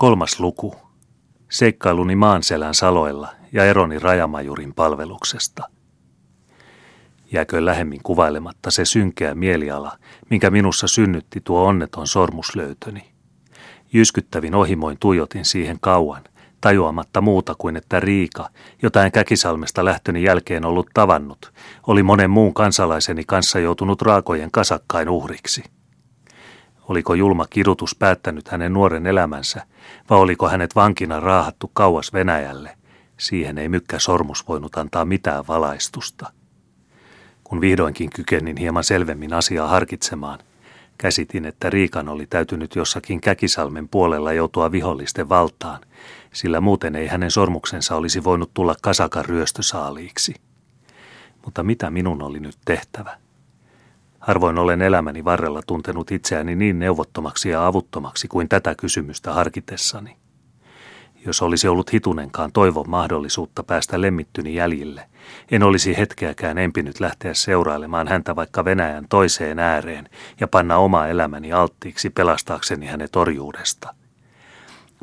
Kolmas 0.00 0.40
luku. 0.40 0.74
Seikkailuni 1.50 2.16
maanselän 2.16 2.74
saloilla 2.74 3.28
ja 3.52 3.64
eroni 3.64 3.98
rajamajurin 3.98 4.74
palveluksesta. 4.74 5.62
Jääkö 7.32 7.64
lähemmin 7.64 8.00
kuvailematta 8.02 8.70
se 8.70 8.84
synkeä 8.84 9.34
mieliala, 9.34 9.98
minkä 10.30 10.50
minussa 10.50 10.86
synnytti 10.86 11.40
tuo 11.44 11.64
onneton 11.64 12.06
sormuslöytöni. 12.06 13.12
Jyskyttävin 13.92 14.54
ohimoin 14.54 14.96
tuijotin 15.00 15.44
siihen 15.44 15.80
kauan, 15.80 16.22
tajuamatta 16.60 17.20
muuta 17.20 17.54
kuin 17.58 17.76
että 17.76 18.00
Riika, 18.00 18.48
jota 18.82 19.04
en 19.04 19.12
Käkisalmesta 19.12 19.84
lähtöni 19.84 20.22
jälkeen 20.22 20.64
ollut 20.64 20.90
tavannut, 20.94 21.52
oli 21.86 22.02
monen 22.02 22.30
muun 22.30 22.54
kansalaiseni 22.54 23.24
kanssa 23.26 23.58
joutunut 23.58 24.02
raakojen 24.02 24.50
kasakkain 24.50 25.08
uhriksi. 25.08 25.64
Oliko 26.90 27.14
julma 27.14 27.46
kidutus 27.46 27.94
päättänyt 27.94 28.48
hänen 28.48 28.72
nuoren 28.72 29.06
elämänsä, 29.06 29.66
vai 30.10 30.18
oliko 30.18 30.48
hänet 30.48 30.74
vankina 30.74 31.20
raahattu 31.20 31.70
kauas 31.72 32.12
Venäjälle? 32.12 32.76
Siihen 33.16 33.58
ei 33.58 33.68
mykkä 33.68 33.98
sormus 33.98 34.48
voinut 34.48 34.76
antaa 34.76 35.04
mitään 35.04 35.46
valaistusta. 35.48 36.32
Kun 37.44 37.60
vihdoinkin 37.60 38.10
kykenin 38.10 38.56
hieman 38.56 38.84
selvemmin 38.84 39.32
asiaa 39.32 39.68
harkitsemaan, 39.68 40.38
käsitin, 40.98 41.44
että 41.44 41.70
Riikan 41.70 42.08
oli 42.08 42.26
täytynyt 42.26 42.76
jossakin 42.76 43.20
Käkisalmen 43.20 43.88
puolella 43.88 44.32
joutua 44.32 44.72
vihollisten 44.72 45.28
valtaan, 45.28 45.80
sillä 46.32 46.60
muuten 46.60 46.96
ei 46.96 47.06
hänen 47.06 47.30
sormuksensa 47.30 47.96
olisi 47.96 48.24
voinut 48.24 48.50
tulla 48.54 48.74
kasakan 48.82 49.24
ryöstösaaliiksi. 49.24 50.34
Mutta 51.44 51.62
mitä 51.62 51.90
minun 51.90 52.22
oli 52.22 52.40
nyt 52.40 52.56
tehtävä? 52.64 53.16
Harvoin 54.20 54.58
olen 54.58 54.82
elämäni 54.82 55.24
varrella 55.24 55.60
tuntenut 55.66 56.10
itseäni 56.10 56.54
niin 56.54 56.78
neuvottomaksi 56.78 57.48
ja 57.48 57.66
avuttomaksi 57.66 58.28
kuin 58.28 58.48
tätä 58.48 58.74
kysymystä 58.74 59.32
harkitessani. 59.32 60.16
Jos 61.26 61.42
olisi 61.42 61.68
ollut 61.68 61.92
hitunenkaan 61.92 62.52
toivon 62.52 62.90
mahdollisuutta 62.90 63.62
päästä 63.62 64.00
lemmittyni 64.00 64.54
jäljille, 64.54 65.04
en 65.50 65.62
olisi 65.62 65.96
hetkeäkään 65.96 66.58
empinyt 66.58 67.00
lähteä 67.00 67.34
seurailemaan 67.34 68.08
häntä 68.08 68.36
vaikka 68.36 68.64
Venäjän 68.64 69.06
toiseen 69.08 69.58
ääreen 69.58 70.08
ja 70.40 70.48
panna 70.48 70.76
oma 70.76 71.06
elämäni 71.06 71.52
alttiiksi 71.52 72.10
pelastaakseni 72.10 72.86
hänet 72.86 73.16
orjuudesta. 73.16 73.94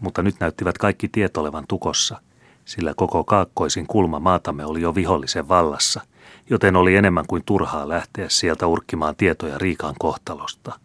Mutta 0.02 0.24
nyt 0.24 0.36
näyttivät 0.40 0.78
kaikki 0.78 1.08
tiet 1.08 1.38
olevan 1.38 1.64
tukossa, 1.68 2.22
sillä 2.66 2.94
koko 2.96 3.24
kaakkoisin 3.24 3.88
kulma 3.88 4.20
maatamme 4.20 4.66
oli 4.66 4.82
jo 4.82 4.96
vihollisen 4.96 5.48
vallassa– 5.48 6.02
joten 6.50 6.76
oli 6.76 6.96
enemmän 6.96 7.26
kuin 7.28 7.44
turhaa 7.46 7.90
lähteä 7.90 8.30
sieltä 8.30 8.68
urkkimaan 8.68 9.16
tietoja 9.16 9.58
Riikan 9.58 9.96
kohtalosta. 10.00 10.80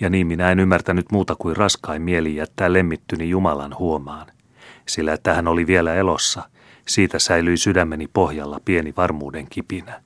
Ja 0.00 0.10
niin 0.10 0.26
minä 0.26 0.50
en 0.50 0.60
ymmärtänyt 0.60 1.06
muuta 1.12 1.34
kuin 1.38 1.56
raskain 1.56 2.02
mieli 2.02 2.36
jättää 2.36 2.72
lemmittyni 2.72 3.28
Jumalan 3.28 3.78
huomaan, 3.78 4.26
sillä 4.88 5.12
että 5.12 5.34
hän 5.34 5.48
oli 5.48 5.66
vielä 5.66 5.94
elossa, 5.94 6.42
siitä 6.88 7.18
säilyi 7.18 7.56
sydämeni 7.56 8.08
pohjalla 8.12 8.60
pieni 8.64 8.94
varmuuden 8.96 9.46
kipinä. 9.50 10.02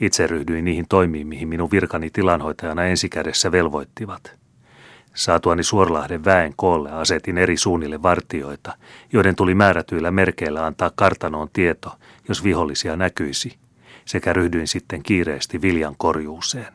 Itse 0.00 0.26
ryhdyin 0.26 0.64
niihin 0.64 0.86
toimiin, 0.88 1.26
mihin 1.26 1.48
minun 1.48 1.70
virkani 1.70 2.10
tilanhoitajana 2.10 2.84
ensikädessä 2.84 3.52
velvoittivat– 3.52 4.32
Saatuani 5.14 5.62
Suorlahden 5.62 6.24
väen 6.24 6.52
koolle 6.56 6.90
asetin 6.90 7.38
eri 7.38 7.56
suunnille 7.56 8.02
vartioita, 8.02 8.76
joiden 9.12 9.36
tuli 9.36 9.54
määrätyillä 9.54 10.10
merkeillä 10.10 10.66
antaa 10.66 10.90
kartanoon 10.94 11.48
tieto, 11.52 11.92
jos 12.28 12.44
vihollisia 12.44 12.96
näkyisi, 12.96 13.58
sekä 14.04 14.32
ryhdyin 14.32 14.68
sitten 14.68 15.02
kiireesti 15.02 15.62
viljan 15.62 15.94
korjuuseen. 15.98 16.74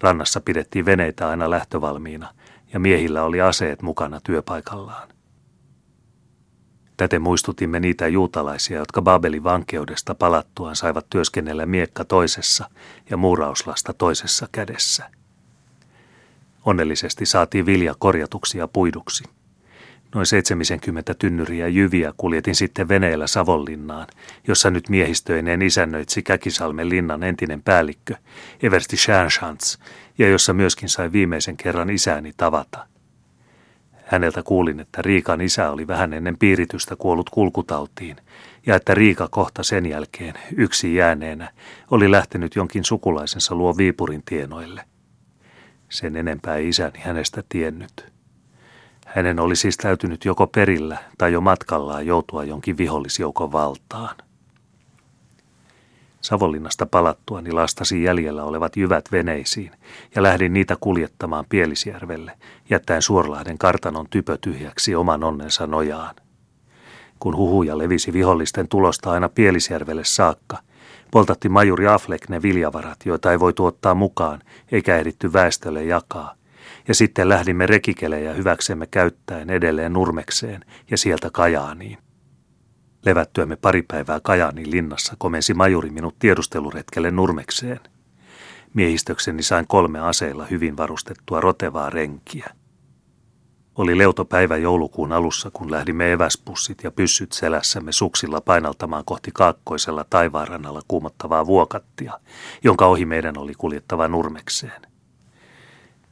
Rannassa 0.00 0.40
pidettiin 0.40 0.84
veneitä 0.84 1.28
aina 1.28 1.50
lähtövalmiina, 1.50 2.34
ja 2.72 2.80
miehillä 2.80 3.22
oli 3.22 3.40
aseet 3.40 3.82
mukana 3.82 4.20
työpaikallaan. 4.24 5.08
Täten 6.96 7.22
muistutimme 7.22 7.80
niitä 7.80 8.08
juutalaisia, 8.08 8.78
jotka 8.78 9.02
Babelin 9.02 9.44
vankeudesta 9.44 10.14
palattuaan 10.14 10.76
saivat 10.76 11.06
työskennellä 11.10 11.66
miekka 11.66 12.04
toisessa 12.04 12.70
ja 13.10 13.16
muurauslasta 13.16 13.92
toisessa 13.92 14.48
kädessä– 14.52 15.10
Onnellisesti 16.64 17.26
saatiin 17.26 17.66
vilja 17.66 17.94
korjatuksi 17.98 18.58
ja 18.58 18.68
puiduksi. 18.68 19.24
Noin 20.14 20.26
70 20.26 21.14
tynnyriä 21.14 21.68
jyviä 21.68 22.12
kuljetin 22.16 22.54
sitten 22.54 22.88
veneellä 22.88 23.26
Savonlinnaan, 23.26 24.06
jossa 24.48 24.70
nyt 24.70 24.88
miehistöineen 24.88 25.62
isännöitsi 25.62 26.22
Käkisalmen 26.22 26.88
linnan 26.88 27.22
entinen 27.22 27.62
päällikkö, 27.62 28.14
Eversti 28.62 28.96
Schernschanz, 28.96 29.76
ja 30.18 30.28
jossa 30.28 30.52
myöskin 30.52 30.88
sai 30.88 31.12
viimeisen 31.12 31.56
kerran 31.56 31.90
isääni 31.90 32.32
tavata. 32.36 32.86
Häneltä 34.04 34.42
kuulin, 34.42 34.80
että 34.80 35.02
Riikan 35.02 35.40
isä 35.40 35.70
oli 35.70 35.86
vähän 35.86 36.12
ennen 36.12 36.38
piiritystä 36.38 36.96
kuollut 36.96 37.30
kulkutautiin, 37.30 38.16
ja 38.66 38.76
että 38.76 38.94
Riika 38.94 39.28
kohta 39.28 39.62
sen 39.62 39.86
jälkeen, 39.86 40.34
yksi 40.56 40.94
jääneenä, 40.94 41.50
oli 41.90 42.10
lähtenyt 42.10 42.56
jonkin 42.56 42.84
sukulaisensa 42.84 43.54
luo 43.54 43.76
Viipurin 43.76 44.22
tienoille. 44.24 44.84
Sen 45.88 46.16
enempää 46.16 46.56
isäni 46.56 46.98
hänestä 46.98 47.42
tiennyt. 47.48 48.19
Hänen 49.14 49.40
oli 49.40 49.56
siis 49.56 49.76
täytynyt 49.76 50.24
joko 50.24 50.46
perillä 50.46 50.98
tai 51.18 51.32
jo 51.32 51.40
matkallaan 51.40 52.06
joutua 52.06 52.44
jonkin 52.44 52.76
vihollisjoukon 52.76 53.52
valtaan. 53.52 54.16
Savonlinnasta 56.20 56.86
palattuani 56.86 57.52
lastasin 57.52 58.02
jäljellä 58.02 58.44
olevat 58.44 58.76
jyvät 58.76 59.12
veneisiin 59.12 59.72
ja 60.14 60.22
lähdin 60.22 60.52
niitä 60.52 60.76
kuljettamaan 60.80 61.44
Pielisjärvelle, 61.48 62.32
jättäen 62.70 63.02
Suorlahden 63.02 63.58
kartanon 63.58 64.06
typö 64.10 64.38
tyhjäksi 64.40 64.94
oman 64.94 65.24
onnensa 65.24 65.66
nojaan. 65.66 66.14
Kun 67.18 67.36
huhuja 67.36 67.78
levisi 67.78 68.12
vihollisten 68.12 68.68
tulosta 68.68 69.10
aina 69.10 69.28
Pielisjärvelle 69.28 70.04
saakka, 70.04 70.58
Poltatti 71.10 71.48
majuri 71.48 71.86
Affleck 71.86 72.28
ne 72.28 72.42
viljavarat, 72.42 72.98
joita 73.04 73.32
ei 73.32 73.40
voi 73.40 73.52
tuottaa 73.52 73.94
mukaan, 73.94 74.40
eikä 74.72 74.96
ehditty 74.96 75.32
väestölle 75.32 75.84
jakaa. 75.84 76.39
Ja 76.90 76.94
sitten 76.94 77.28
lähdimme 77.28 77.66
rekikelejä 77.66 78.32
hyväksemme 78.32 78.86
käyttäen 78.86 79.50
edelleen 79.50 79.92
Nurmekseen 79.92 80.64
ja 80.90 80.96
sieltä 80.96 81.30
Kajaaniin. 81.32 81.98
Levättyämme 83.06 83.56
pari 83.56 83.82
päivää 83.82 84.20
Kajaanin 84.22 84.70
linnassa 84.70 85.14
komensi 85.18 85.54
majuri 85.54 85.90
minut 85.90 86.18
tiedusteluretkelle 86.18 87.10
Nurmekseen. 87.10 87.80
Miehistökseni 88.74 89.42
sain 89.42 89.66
kolme 89.66 90.00
aseilla 90.00 90.46
hyvin 90.46 90.76
varustettua 90.76 91.40
rotevaa 91.40 91.90
renkiä. 91.90 92.50
Oli 93.74 93.98
leutopäivä 93.98 94.56
joulukuun 94.56 95.12
alussa, 95.12 95.50
kun 95.52 95.70
lähdimme 95.70 96.12
eväspussit 96.12 96.78
ja 96.82 96.90
pyssyt 96.90 97.32
selässämme 97.32 97.92
suksilla 97.92 98.40
painaltamaan 98.40 99.04
kohti 99.04 99.30
kaakkoisella 99.34 100.04
taivaanrannalla 100.10 100.80
kuumottavaa 100.88 101.46
vuokattia, 101.46 102.20
jonka 102.64 102.86
ohi 102.86 103.04
meidän 103.04 103.38
oli 103.38 103.54
kuljettava 103.54 104.08
nurmekseen. 104.08 104.89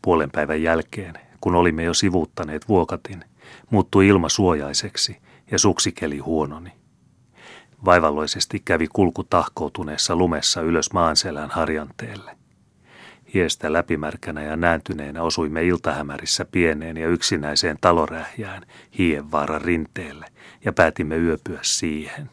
Puolen 0.03 0.31
päivän 0.31 0.63
jälkeen, 0.63 1.15
kun 1.41 1.55
olimme 1.55 1.85
jo 1.85 1.95
sivuuttaneet 1.95 2.69
vuokatin, 2.69 3.25
muuttui 3.71 4.07
ilma 4.07 4.29
suojaiseksi 4.29 5.17
ja 5.51 5.59
suksikeli 5.59 6.19
huononi. 6.19 6.73
Vaivalloisesti 7.85 8.63
kävi 8.65 8.87
kulku 8.93 9.25
tahkoutuneessa 9.25 10.17
lumessa 10.17 10.61
ylös 10.61 10.93
maanselän 10.93 11.51
harjanteelle. 11.51 12.39
Hiestä 13.35 13.73
läpimärkänä 13.73 14.43
ja 14.43 14.57
nääntyneenä 14.57 15.23
osuimme 15.23 15.65
iltahämärissä 15.65 16.45
pieneen 16.45 16.97
ja 16.97 17.09
yksinäiseen 17.09 17.79
talorähjään 17.81 18.63
Hienvaaran 18.99 19.61
rinteelle 19.61 20.27
ja 20.65 20.73
päätimme 20.73 21.17
yöpyä 21.17 21.59
siihen. 21.63 22.31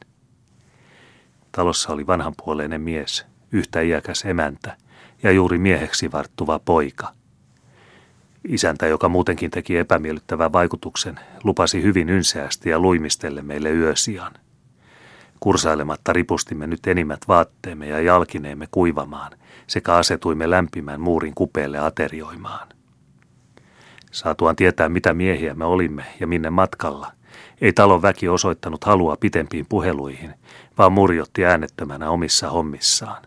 Talossa 1.52 1.94
oli 1.94 2.08
vanhanpuoleinen 2.08 2.82
mies, 2.82 3.26
yhtä 3.52 3.82
iäkäs 3.82 4.26
emäntä 4.26 4.78
ja 5.24 5.32
juuri 5.32 5.58
mieheksi 5.58 6.12
varttuva 6.12 6.60
poika. 6.60 7.14
Isäntä, 8.48 8.88
joka 8.88 9.10
muutenkin 9.10 9.52
teki 9.52 9.78
epämiellyttävän 9.78 10.54
vaikutuksen, 10.54 11.20
lupasi 11.44 11.84
hyvin 11.84 12.10
ynseästi 12.10 12.70
ja 12.70 12.80
luimistelle 12.80 13.42
meille 13.42 13.72
yösian. 13.72 14.34
Kursailematta 15.40 16.14
ripustimme 16.14 16.68
nyt 16.68 16.88
enimmät 16.88 17.20
vaatteemme 17.28 17.88
ja 17.88 18.02
jalkineemme 18.02 18.68
kuivamaan 18.72 19.32
sekä 19.68 19.94
asetuimme 19.94 20.50
lämpimän 20.50 21.02
muurin 21.02 21.36
kupeelle 21.36 21.80
aterioimaan. 21.80 22.68
Saatuaan 24.12 24.56
tietää, 24.56 24.90
mitä 24.90 25.14
miehiä 25.14 25.54
me 25.54 25.66
olimme 25.66 26.06
ja 26.20 26.28
minne 26.28 26.50
matkalla, 26.50 27.12
ei 27.62 27.74
talon 27.74 28.02
väki 28.02 28.30
osoittanut 28.30 28.84
halua 28.84 29.18
pitempiin 29.20 29.66
puheluihin, 29.70 30.34
vaan 30.78 30.94
murjotti 30.94 31.46
äänettömänä 31.46 32.10
omissa 32.10 32.50
hommissaan. 32.50 33.24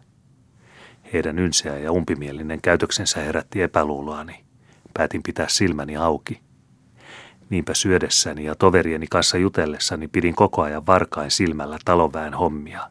Heidän 1.13 1.39
ynseä 1.39 1.79
ja 1.79 1.93
umpimielinen 1.93 2.61
käytöksensä 2.61 3.21
herätti 3.21 3.63
epäluuloani. 3.63 4.48
Päätin 4.99 5.23
pitää 5.23 5.47
silmäni 5.49 5.97
auki– 5.97 6.41
Niinpä 7.51 7.75
syödessäni 7.75 8.45
ja 8.45 8.55
toverieni 8.55 9.07
kanssa 9.11 9.39
jutellessani 9.39 10.09
pidin 10.09 10.35
koko 10.35 10.63
ajan 10.63 10.87
varkain 10.87 11.31
silmällä 11.31 11.79
talonväen 11.85 12.35
hommia. 12.35 12.91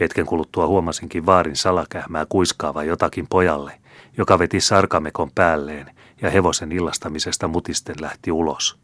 Hetken 0.00 0.26
kuluttua 0.26 0.66
huomasinkin 0.66 1.26
vaarin 1.26 1.56
salakähmää 1.56 2.26
kuiskaava 2.28 2.84
jotakin 2.84 3.26
pojalle, 3.30 3.80
joka 4.16 4.38
veti 4.38 4.60
sarkamekon 4.60 5.30
päälleen 5.34 5.90
ja 6.22 6.30
hevosen 6.30 6.72
illastamisesta 6.72 7.48
mutisten 7.48 7.96
lähti 8.00 8.32
ulos. 8.32 8.78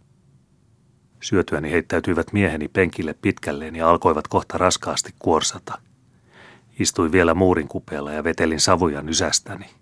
Syötyäni 1.22 1.70
heittäytyivät 1.70 2.32
mieheni 2.32 2.68
penkille 2.68 3.14
pitkälleen 3.22 3.76
ja 3.76 3.90
alkoivat 3.90 4.28
kohta 4.28 4.58
raskaasti 4.58 5.14
kuorsata. 5.18 5.78
Istuin 6.78 7.12
vielä 7.12 7.34
muurin 7.34 7.68
kupeella 7.68 8.12
ja 8.12 8.24
vetelin 8.24 8.60
savuja 8.60 9.02
nysästäni. 9.02 9.79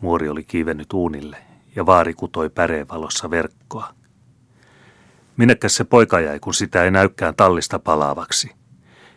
Muori 0.00 0.28
oli 0.28 0.44
kiivennyt 0.44 0.92
uunille 0.92 1.36
ja 1.76 1.86
vaari 1.86 2.14
kutoi 2.14 2.50
päreen 2.50 2.88
valossa 2.88 3.30
verkkoa. 3.30 3.94
Minnekäs 5.36 5.76
se 5.76 5.84
poika 5.84 6.20
jäi, 6.20 6.40
kun 6.40 6.54
sitä 6.54 6.84
ei 6.84 6.90
näykään 6.90 7.34
tallista 7.34 7.78
palaavaksi? 7.78 8.50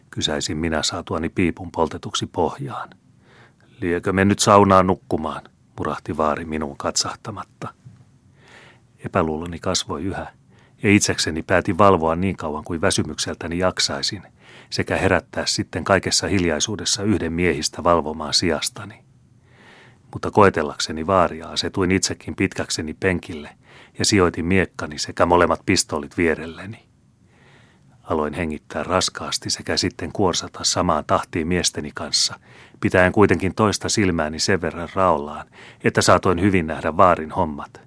Kysäisin 0.09 0.57
minä 0.57 0.83
saatuani 0.83 1.29
piipun 1.29 1.71
poltetuksi 1.71 2.25
pohjaan. 2.25 2.89
Liekö 3.81 4.13
me 4.13 4.25
nyt 4.25 4.39
saunaan 4.39 4.87
nukkumaan, 4.87 5.41
murahti 5.77 6.17
vaari 6.17 6.45
minuun 6.45 6.77
katsahtamatta. 6.77 7.73
Epäluuloni 9.05 9.59
kasvoi 9.59 10.03
yhä, 10.03 10.27
ja 10.83 10.91
itsekseni 10.91 11.43
päätin 11.43 11.77
valvoa 11.77 12.15
niin 12.15 12.37
kauan 12.37 12.63
kuin 12.63 12.81
väsymykseltäni 12.81 13.57
jaksaisin, 13.57 14.23
sekä 14.69 14.97
herättää 14.97 15.45
sitten 15.45 15.83
kaikessa 15.83 16.27
hiljaisuudessa 16.27 17.03
yhden 17.03 17.33
miehistä 17.33 17.83
valvomaan 17.83 18.33
sijastani. 18.33 19.02
Mutta 20.13 20.31
koetellakseni 20.31 21.07
vaaria 21.07 21.47
asetuin 21.47 21.91
itsekin 21.91 22.35
pitkäkseni 22.35 22.93
penkille 22.93 23.49
ja 23.99 24.05
sijoitin 24.05 24.45
miekkani 24.45 24.99
sekä 24.99 25.25
molemmat 25.25 25.61
pistolit 25.65 26.17
vierelleni. 26.17 26.85
Aloin 28.03 28.33
hengittää 28.33 28.83
raskaasti 28.83 29.49
sekä 29.49 29.77
sitten 29.77 30.11
kuorsata 30.11 30.59
samaan 30.63 31.05
tahtiin 31.05 31.47
miesteni 31.47 31.91
kanssa, 31.95 32.39
pitäen 32.79 33.11
kuitenkin 33.11 33.55
toista 33.55 33.89
silmääni 33.89 34.39
sen 34.39 34.61
verran 34.61 34.89
raollaan, 34.93 35.47
että 35.83 36.01
saatoin 36.01 36.41
hyvin 36.41 36.67
nähdä 36.67 36.97
vaarin 36.97 37.31
hommat. 37.31 37.81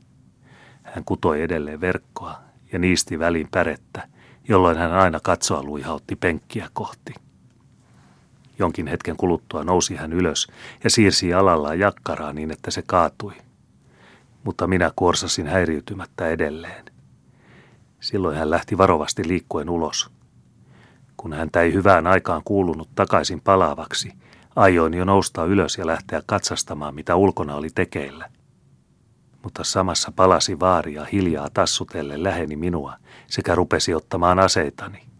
Hän 0.82 1.04
kutoi 1.04 1.42
edelleen 1.42 1.80
verkkoa 1.80 2.38
ja 2.72 2.78
niisti 2.78 3.18
väliin 3.18 3.48
pärettä, 3.50 4.08
jolloin 4.48 4.78
hän 4.78 4.92
aina 4.92 5.20
katsoa 5.22 5.62
luihautti 5.62 6.16
penkkiä 6.16 6.68
kohti. 6.72 7.25
Jonkin 8.58 8.86
hetken 8.86 9.16
kuluttua 9.16 9.64
nousi 9.64 9.96
hän 9.96 10.12
ylös 10.12 10.46
ja 10.84 10.90
siirsi 10.90 11.34
alallaan 11.34 11.78
jakkaraa 11.78 12.32
niin, 12.32 12.50
että 12.50 12.70
se 12.70 12.82
kaatui. 12.86 13.32
Mutta 14.44 14.66
minä 14.66 14.90
kuorsasin 14.96 15.46
häiriytymättä 15.46 16.28
edelleen. 16.28 16.84
Silloin 18.00 18.36
hän 18.36 18.50
lähti 18.50 18.78
varovasti 18.78 19.28
liikkuen 19.28 19.70
ulos. 19.70 20.10
Kun 21.16 21.32
häntä 21.32 21.60
ei 21.60 21.72
hyvään 21.72 22.06
aikaan 22.06 22.42
kuulunut 22.44 22.88
takaisin 22.94 23.40
palaavaksi, 23.40 24.12
aioin 24.56 24.94
jo 24.94 25.04
nousta 25.04 25.44
ylös 25.44 25.78
ja 25.78 25.86
lähteä 25.86 26.22
katsastamaan, 26.26 26.94
mitä 26.94 27.16
ulkona 27.16 27.54
oli 27.54 27.68
tekeillä. 27.74 28.30
Mutta 29.42 29.64
samassa 29.64 30.12
palasi 30.16 30.60
vaaria 30.60 31.04
hiljaa 31.04 31.48
tassutelle 31.54 32.22
läheni 32.22 32.56
minua 32.56 32.96
sekä 33.26 33.54
rupesi 33.54 33.94
ottamaan 33.94 34.38
aseitani. 34.38 35.15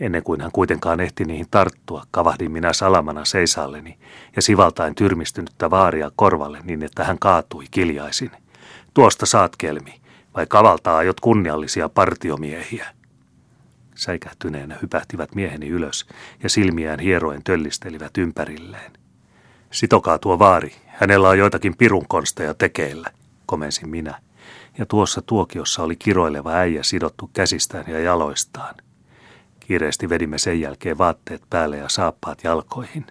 Ennen 0.00 0.22
kuin 0.22 0.40
hän 0.40 0.52
kuitenkaan 0.52 1.00
ehti 1.00 1.24
niihin 1.24 1.46
tarttua, 1.50 2.02
kavahdin 2.10 2.52
minä 2.52 2.72
salamana 2.72 3.24
seisalleni 3.24 3.98
ja 4.36 4.42
sivaltain 4.42 4.94
tyrmistynyttä 4.94 5.70
vaaria 5.70 6.10
korvalle 6.16 6.60
niin, 6.64 6.82
että 6.82 7.04
hän 7.04 7.18
kaatui 7.18 7.64
kiljaisin. 7.70 8.30
Tuosta 8.94 9.26
saat 9.26 9.56
kelmi, 9.58 10.00
vai 10.34 10.46
kavaltaa 10.46 10.96
aiot 10.96 11.20
kunniallisia 11.20 11.88
partiomiehiä? 11.88 12.86
Säikähtyneenä 13.94 14.78
hypähtivät 14.82 15.34
mieheni 15.34 15.68
ylös 15.68 16.06
ja 16.42 16.48
silmiään 16.48 17.00
hieroen 17.00 17.42
töllistelivät 17.44 18.18
ympärilleen. 18.18 18.92
Sitokaa 19.70 20.18
tuo 20.18 20.38
vaari, 20.38 20.72
hänellä 20.86 21.28
on 21.28 21.38
joitakin 21.38 21.76
pirun 21.76 22.08
konsteja 22.08 22.54
tekeillä, 22.54 23.10
komensin 23.46 23.88
minä. 23.88 24.20
Ja 24.78 24.86
tuossa 24.86 25.22
tuokiossa 25.22 25.82
oli 25.82 25.96
kiroileva 25.96 26.52
äijä 26.52 26.82
sidottu 26.82 27.30
käsistään 27.32 27.84
ja 27.88 28.00
jaloistaan. 28.00 28.74
Kiireesti 29.66 30.08
vedimme 30.08 30.38
sen 30.38 30.60
jälkeen 30.60 30.98
vaatteet 30.98 31.42
päälle 31.50 31.76
ja 31.76 31.88
saappaat 31.88 32.44
jalkoihin. 32.44 33.06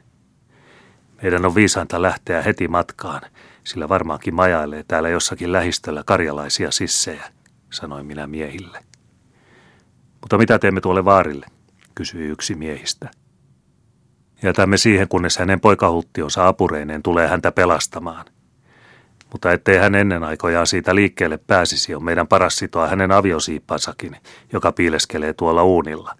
Meidän 1.22 1.46
on 1.46 1.56
viisainta 1.56 2.02
lähteä 2.02 2.42
heti 2.42 2.68
matkaan, 2.68 3.22
sillä 3.64 3.90
varmaankin 3.90 4.36
majailee 4.36 4.84
täällä 4.88 5.10
jossakin 5.10 5.52
lähistöllä 5.52 6.04
karjalaisia 6.06 6.72
sissejä, 6.72 7.24
sanoin 7.70 8.06
minä 8.06 8.28
miehille. 8.28 8.80
Mutta 10.22 10.38
mitä 10.38 10.60
teemme 10.60 10.82
tuolle 10.82 11.06
vaarille, 11.06 11.46
kysyi 11.96 12.28
yksi 12.28 12.56
miehistä. 12.56 13.10
Jätämme 14.44 14.78
siihen, 14.78 15.08
kunnes 15.08 15.38
hänen 15.38 15.60
poikahulttionsa 15.60 16.48
apureineen 16.48 17.04
tulee 17.04 17.28
häntä 17.28 17.52
pelastamaan. 17.52 18.26
Mutta 19.32 19.52
ettei 19.52 19.78
hän 19.78 19.96
ennen 19.96 20.24
aikojaan 20.24 20.68
siitä 20.68 20.96
liikkeelle 20.96 21.38
pääsisi, 21.38 21.96
on 21.96 22.04
meidän 22.04 22.28
paras 22.28 22.56
sitoa 22.56 22.88
hänen 22.88 23.12
aviosiippansakin, 23.12 24.18
joka 24.54 24.72
piileskelee 24.72 25.34
tuolla 25.34 25.64
uunilla. 25.64 26.16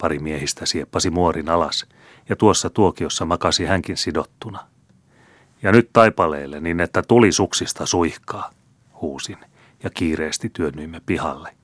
Pari 0.00 0.18
miehistä 0.18 0.66
sieppasi 0.66 1.10
muorin 1.10 1.48
alas, 1.48 1.86
ja 2.28 2.36
tuossa 2.36 2.70
tuokiossa 2.70 3.24
makasi 3.24 3.64
hänkin 3.64 3.96
sidottuna. 3.96 4.66
Ja 5.62 5.72
nyt 5.72 5.90
taipaleelle 5.92 6.60
niin, 6.60 6.80
että 6.80 7.02
tuli 7.02 7.32
suksista 7.32 7.86
suihkaa, 7.86 8.50
huusin, 9.00 9.36
ja 9.82 9.90
kiireesti 9.90 10.50
työnnyimme 10.52 11.00
pihalle. 11.06 11.56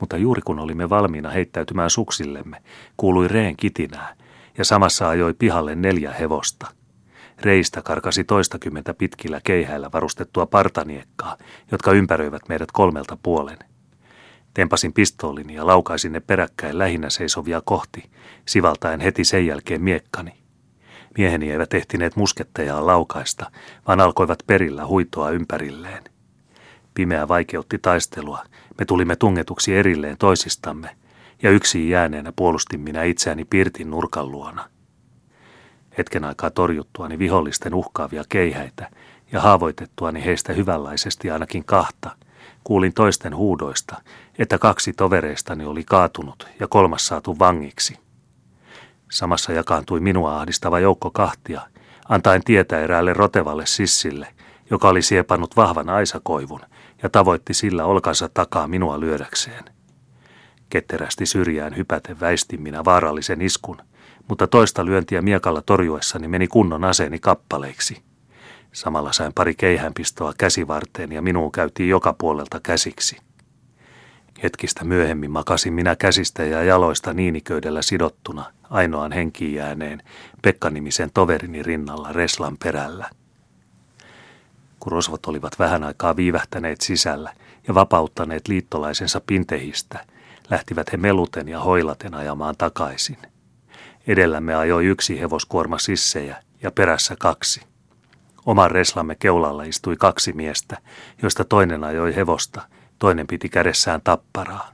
Mutta 0.00 0.16
juuri 0.16 0.42
kun 0.42 0.58
olimme 0.58 0.90
valmiina 0.90 1.30
heittäytymään 1.30 1.90
suksillemme, 1.90 2.62
kuului 2.96 3.28
reen 3.28 3.56
kitinää, 3.56 4.16
ja 4.58 4.64
samassa 4.64 5.08
ajoi 5.08 5.34
pihalle 5.34 5.74
neljä 5.74 6.12
hevosta. 6.12 6.66
Reistä 7.40 7.82
karkasi 7.82 8.24
toistakymmentä 8.24 8.94
pitkillä 8.94 9.40
keihäillä 9.44 9.90
varustettua 9.92 10.46
partaniekkaa, 10.46 11.36
jotka 11.72 11.92
ympäröivät 11.92 12.42
meidät 12.48 12.72
kolmelta 12.72 13.18
puolen. 13.22 13.69
Tempasin 14.54 14.92
pistoolini 14.92 15.54
ja 15.54 15.66
laukaisin 15.66 16.12
ne 16.12 16.20
peräkkäin 16.20 16.78
lähinnä 16.78 17.10
seisovia 17.10 17.62
kohti, 17.64 18.10
sivaltaen 18.46 19.00
heti 19.00 19.24
sen 19.24 19.46
jälkeen 19.46 19.82
miekkani. 19.82 20.32
Mieheni 21.18 21.50
eivät 21.50 21.74
ehtineet 21.74 22.16
muskettejaan 22.16 22.86
laukaista, 22.86 23.50
vaan 23.88 24.00
alkoivat 24.00 24.42
perillä 24.46 24.86
huitoa 24.86 25.30
ympärilleen. 25.30 26.04
Pimeä 26.94 27.28
vaikeutti 27.28 27.78
taistelua. 27.78 28.44
Me 28.78 28.84
tulimme 28.84 29.16
tungetuksi 29.16 29.76
erilleen 29.76 30.16
toisistamme, 30.18 30.96
ja 31.42 31.50
yksin 31.50 31.88
jääneenä 31.88 32.32
puolustin 32.36 32.80
minä 32.80 33.02
itseäni 33.02 33.44
pirtin 33.44 33.90
nurkan 33.90 34.30
luona. 34.30 34.68
Hetken 35.98 36.24
aikaa 36.24 36.50
torjuttuani 36.50 37.18
vihollisten 37.18 37.74
uhkaavia 37.74 38.24
keihäitä 38.28 38.90
ja 39.32 39.40
haavoitettuani 39.40 40.24
heistä 40.24 40.52
hyvänlaisesti 40.52 41.30
ainakin 41.30 41.64
kahta, 41.64 42.16
kuulin 42.64 42.94
toisten 42.94 43.36
huudoista, 43.36 43.96
että 44.38 44.58
kaksi 44.58 44.92
tovereistani 44.92 45.64
oli 45.64 45.84
kaatunut 45.84 46.48
ja 46.60 46.68
kolmas 46.68 47.06
saatu 47.06 47.38
vangiksi. 47.38 47.98
Samassa 49.10 49.52
jakaantui 49.52 50.00
minua 50.00 50.36
ahdistava 50.36 50.80
joukko 50.80 51.10
kahtia, 51.10 51.60
antaen 52.08 52.44
tietää 52.44 52.80
eräälle 52.80 53.12
rotevalle 53.12 53.66
sissille, 53.66 54.34
joka 54.70 54.88
oli 54.88 55.02
siepannut 55.02 55.56
vahvan 55.56 55.90
aisakoivun 55.90 56.60
ja 57.02 57.10
tavoitti 57.10 57.54
sillä 57.54 57.84
olkansa 57.84 58.28
takaa 58.34 58.68
minua 58.68 59.00
lyödäkseen. 59.00 59.64
Ketterästi 60.70 61.26
syrjään 61.26 61.76
hypäten 61.76 62.20
väistin 62.20 62.62
minä 62.62 62.84
vaarallisen 62.84 63.42
iskun, 63.42 63.78
mutta 64.28 64.46
toista 64.46 64.84
lyöntiä 64.84 65.22
miekalla 65.22 65.62
torjuessani 65.62 66.28
meni 66.28 66.46
kunnon 66.46 66.84
aseeni 66.84 67.18
kappaleiksi. 67.18 68.09
Samalla 68.72 69.12
sain 69.12 69.32
pari 69.34 69.54
keihänpistoa 69.54 70.32
käsivarteen 70.38 71.12
ja 71.12 71.22
minuun 71.22 71.52
käytiin 71.52 71.88
joka 71.88 72.14
puolelta 72.18 72.60
käsiksi. 72.60 73.16
Hetkistä 74.42 74.84
myöhemmin 74.84 75.30
makasin 75.30 75.72
minä 75.72 75.96
käsistä 75.96 76.44
ja 76.44 76.62
jaloista 76.62 77.12
niiniköydellä 77.12 77.82
sidottuna, 77.82 78.44
ainoan 78.70 79.12
henkiin 79.12 79.54
jääneen, 79.54 80.02
Pekka-nimisen 80.42 81.10
toverini 81.14 81.62
rinnalla 81.62 82.12
Reslan 82.12 82.56
perällä. 82.64 83.10
Kun 84.80 84.92
rosvot 84.92 85.26
olivat 85.26 85.58
vähän 85.58 85.84
aikaa 85.84 86.16
viivähtäneet 86.16 86.80
sisällä 86.80 87.34
ja 87.68 87.74
vapauttaneet 87.74 88.48
liittolaisensa 88.48 89.20
pintehistä, 89.26 90.04
lähtivät 90.50 90.92
he 90.92 90.96
meluten 90.96 91.48
ja 91.48 91.60
hoilaten 91.60 92.14
ajamaan 92.14 92.54
takaisin. 92.58 93.18
Edellämme 94.06 94.54
ajoi 94.54 94.86
yksi 94.86 95.20
hevoskuorma 95.20 95.78
sissejä 95.78 96.42
ja 96.62 96.70
perässä 96.70 97.16
kaksi. 97.18 97.69
Oman 98.46 98.70
reslamme 98.70 99.14
keulalla 99.14 99.62
istui 99.62 99.96
kaksi 99.96 100.32
miestä, 100.32 100.78
joista 101.22 101.44
toinen 101.44 101.84
ajoi 101.84 102.16
hevosta, 102.16 102.62
toinen 102.98 103.26
piti 103.26 103.48
kädessään 103.48 104.00
tapparaa. 104.04 104.72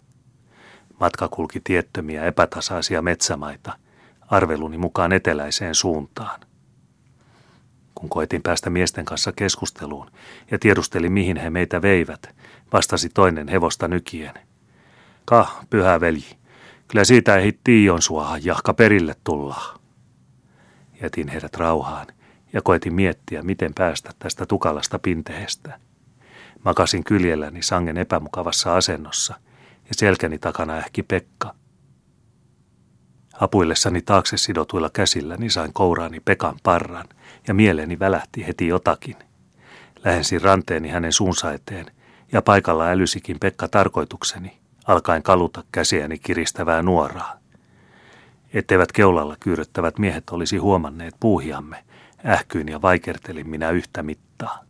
Matka 1.01 1.29
kulki 1.29 1.61
tiettömiä 1.65 2.25
epätasaisia 2.25 3.03
metsämaita, 3.03 3.79
arveluni 4.29 4.79
mukaan 4.79 5.13
eteläiseen 5.13 5.75
suuntaan. 5.75 6.41
Kun 7.95 8.09
koitin 8.09 8.43
päästä 8.43 8.71
miesten 8.71 9.05
kanssa 9.05 9.33
keskusteluun 9.33 10.11
ja 10.51 10.59
tiedusteli 10.59 11.09
mihin 11.09 11.37
he 11.37 11.51
meitä 11.51 11.83
veivät, 11.83 12.35
vastasi 12.73 13.09
toinen 13.09 13.49
hevosta 13.49 13.89
nykien. 13.89 14.35
Kah, 15.25 15.67
pyhä 15.71 16.01
veli, 16.01 16.25
kyllä 16.89 17.05
siitä 17.05 17.37
ei 17.37 17.59
tiion 17.65 18.03
suohan 18.03 18.45
jahka 18.45 18.75
perille 18.75 19.15
tulla. 19.25 19.79
Jätin 21.03 21.29
heidät 21.29 21.57
rauhaan 21.57 22.07
ja 22.57 22.63
koetin 22.63 22.95
miettiä, 22.95 23.43
miten 23.43 23.75
päästä 23.75 24.11
tästä 24.19 24.47
tukalasta 24.47 24.99
pinteestä. 24.99 25.79
Makasin 26.65 27.05
kyljelläni 27.05 27.63
sangen 27.63 27.97
epämukavassa 27.97 28.77
asennossa 28.77 29.35
ja 29.61 29.91
selkäni 29.93 30.39
takana 30.39 30.73
ähki 30.73 31.03
Pekka. 31.03 31.55
Apuillessani 33.41 34.03
taakse 34.03 34.37
sidotuilla 34.37 34.91
käsilläni 34.91 35.51
sain 35.51 35.73
kouraani 35.73 36.21
Pekan 36.21 36.57
parran 36.63 37.09
ja 37.49 37.55
mieleeni 37.55 37.99
välähti 37.99 38.47
heti 38.47 38.67
jotakin. 38.67 39.17
Lähensin 40.05 40.41
ranteeni 40.41 40.89
hänen 40.89 41.13
suunsa 41.13 41.53
eteen 41.53 41.87
ja 42.33 42.43
paikalla 42.43 42.89
älysikin 42.89 43.41
Pekka 43.41 43.69
tarkoitukseni, 43.69 44.59
alkaen 44.87 45.23
kaluta 45.23 45.65
käsiäni 45.73 46.19
kiristävää 46.19 46.83
nuoraa. 46.83 47.39
Etteivät 48.55 48.93
keulalla 48.93 49.37
kyyröttävät 49.41 49.99
miehet 49.99 50.31
olisi 50.31 50.57
huomanneet 50.57 51.15
puuhiamme, 51.21 51.85
ähkyin 52.27 52.69
ja 52.69 52.83
vaikertelin 52.83 53.49
minä 53.49 53.71
yhtä 53.71 54.03
mittaa. 54.03 54.65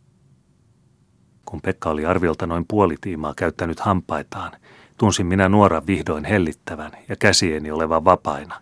Kun 1.45 1.61
Pekka 1.61 1.89
oli 1.89 2.05
arviolta 2.05 2.47
noin 2.47 2.65
puolitiimaa 2.67 3.33
käyttänyt 3.37 3.79
hampaitaan, 3.79 4.51
tunsin 4.97 5.25
minä 5.25 5.49
nuoran 5.49 5.87
vihdoin 5.87 6.25
hellittävän 6.25 6.91
ja 7.09 7.15
käsieni 7.15 7.71
olevan 7.71 8.05
vapaina. 8.05 8.61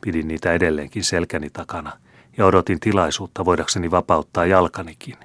Pidin 0.00 0.28
niitä 0.28 0.52
edelleenkin 0.52 1.04
selkäni 1.04 1.50
takana 1.50 1.92
ja 2.36 2.46
odotin 2.46 2.80
tilaisuutta 2.80 3.44
voidakseni 3.44 3.90
vapauttaa 3.90 4.46
jalkanikin. 4.46 5.16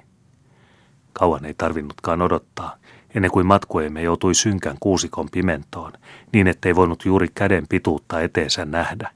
Kauan 1.12 1.44
ei 1.44 1.54
tarvinnutkaan 1.58 2.22
odottaa, 2.22 2.76
ennen 3.14 3.30
kuin 3.30 3.46
matkueemme 3.46 4.02
joutui 4.02 4.34
synkän 4.34 4.76
kuusikon 4.80 5.28
pimentoon, 5.32 5.92
niin 6.32 6.46
ettei 6.46 6.76
voinut 6.76 7.04
juuri 7.04 7.28
käden 7.34 7.66
pituutta 7.68 8.20
eteensä 8.20 8.64
nähdä. 8.64 9.10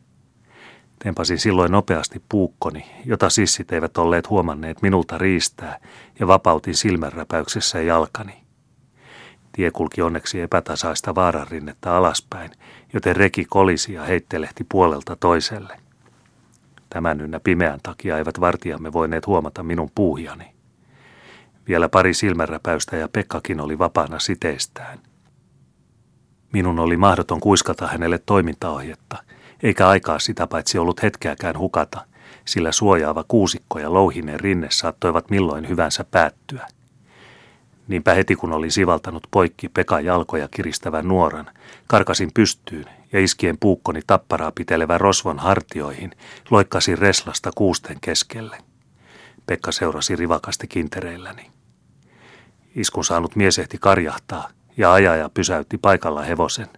Tempasin 0.98 1.38
silloin 1.38 1.72
nopeasti 1.72 2.22
puukkoni, 2.28 2.86
jota 3.04 3.30
sissit 3.30 3.72
eivät 3.72 3.98
olleet 3.98 4.30
huomanneet 4.30 4.82
minulta 4.82 5.18
riistää, 5.18 5.78
ja 6.20 6.26
vapautin 6.26 6.74
silmänräpäyksessä 6.74 7.80
jalkani. 7.80 8.44
Tie 9.52 9.70
kulki 9.70 10.02
onneksi 10.02 10.40
epätasaista 10.40 11.14
vaararinnetta 11.14 11.96
alaspäin, 11.96 12.50
joten 12.92 13.16
reki 13.16 13.44
kolisi 13.44 13.92
ja 13.92 14.02
heittelehti 14.02 14.66
puolelta 14.68 15.16
toiselle. 15.16 15.80
Tämän 16.90 17.20
ynnä 17.20 17.40
pimeän 17.40 17.80
takia 17.82 18.18
eivät 18.18 18.40
vartijamme 18.40 18.92
voineet 18.92 19.26
huomata 19.26 19.62
minun 19.62 19.90
puuhiani. 19.94 20.54
Vielä 21.68 21.88
pari 21.88 22.14
silmänräpäystä 22.14 22.96
ja 22.96 23.08
Pekkakin 23.08 23.60
oli 23.60 23.78
vapaana 23.78 24.18
siteistään. 24.18 24.98
Minun 26.52 26.78
oli 26.78 26.96
mahdoton 26.96 27.40
kuiskata 27.40 27.86
hänelle 27.86 28.18
toimintaohjetta, 28.26 29.22
eikä 29.62 29.88
aikaa 29.88 30.18
sitä 30.18 30.46
paitsi 30.46 30.78
ollut 30.78 31.02
hetkeäkään 31.02 31.58
hukata, 31.58 32.04
sillä 32.44 32.72
suojaava 32.72 33.24
kuusikko 33.28 33.78
ja 33.78 33.92
louhinen 33.92 34.40
rinne 34.40 34.68
saattoivat 34.70 35.30
milloin 35.30 35.68
hyvänsä 35.68 36.04
päättyä. 36.04 36.66
Niinpä 37.88 38.14
heti 38.14 38.36
kun 38.36 38.52
olin 38.52 38.72
sivaltanut 38.72 39.26
poikki 39.30 39.68
Pekan 39.68 40.04
jalkoja 40.04 40.48
kiristävän 40.48 41.08
nuoran, 41.08 41.50
karkasin 41.86 42.30
pystyyn 42.34 42.84
ja 43.12 43.20
iskien 43.20 43.58
puukkoni 43.58 44.00
tapparaa 44.06 44.52
pitelevän 44.52 45.00
rosvon 45.00 45.38
hartioihin, 45.38 46.10
loikkasin 46.50 46.98
reslasta 46.98 47.50
kuusten 47.54 47.96
keskelle. 48.00 48.58
Pekka 49.46 49.72
seurasi 49.72 50.16
rivakasti 50.16 50.66
kintereilläni. 50.66 51.50
Iskun 52.74 53.04
saanut 53.04 53.36
mies 53.36 53.58
ehti 53.58 53.78
karjahtaa 53.80 54.48
ja 54.76 54.92
ajaja 54.92 55.28
pysäytti 55.28 55.78
paikalla 55.78 56.22
hevosen. 56.22 56.68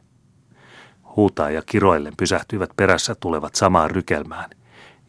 Huutaa 1.16 1.50
ja 1.50 1.62
kiroillen 1.66 2.12
pysähtyivät 2.16 2.70
perässä 2.76 3.14
tulevat 3.14 3.54
samaan 3.54 3.90
rykelmään, 3.90 4.50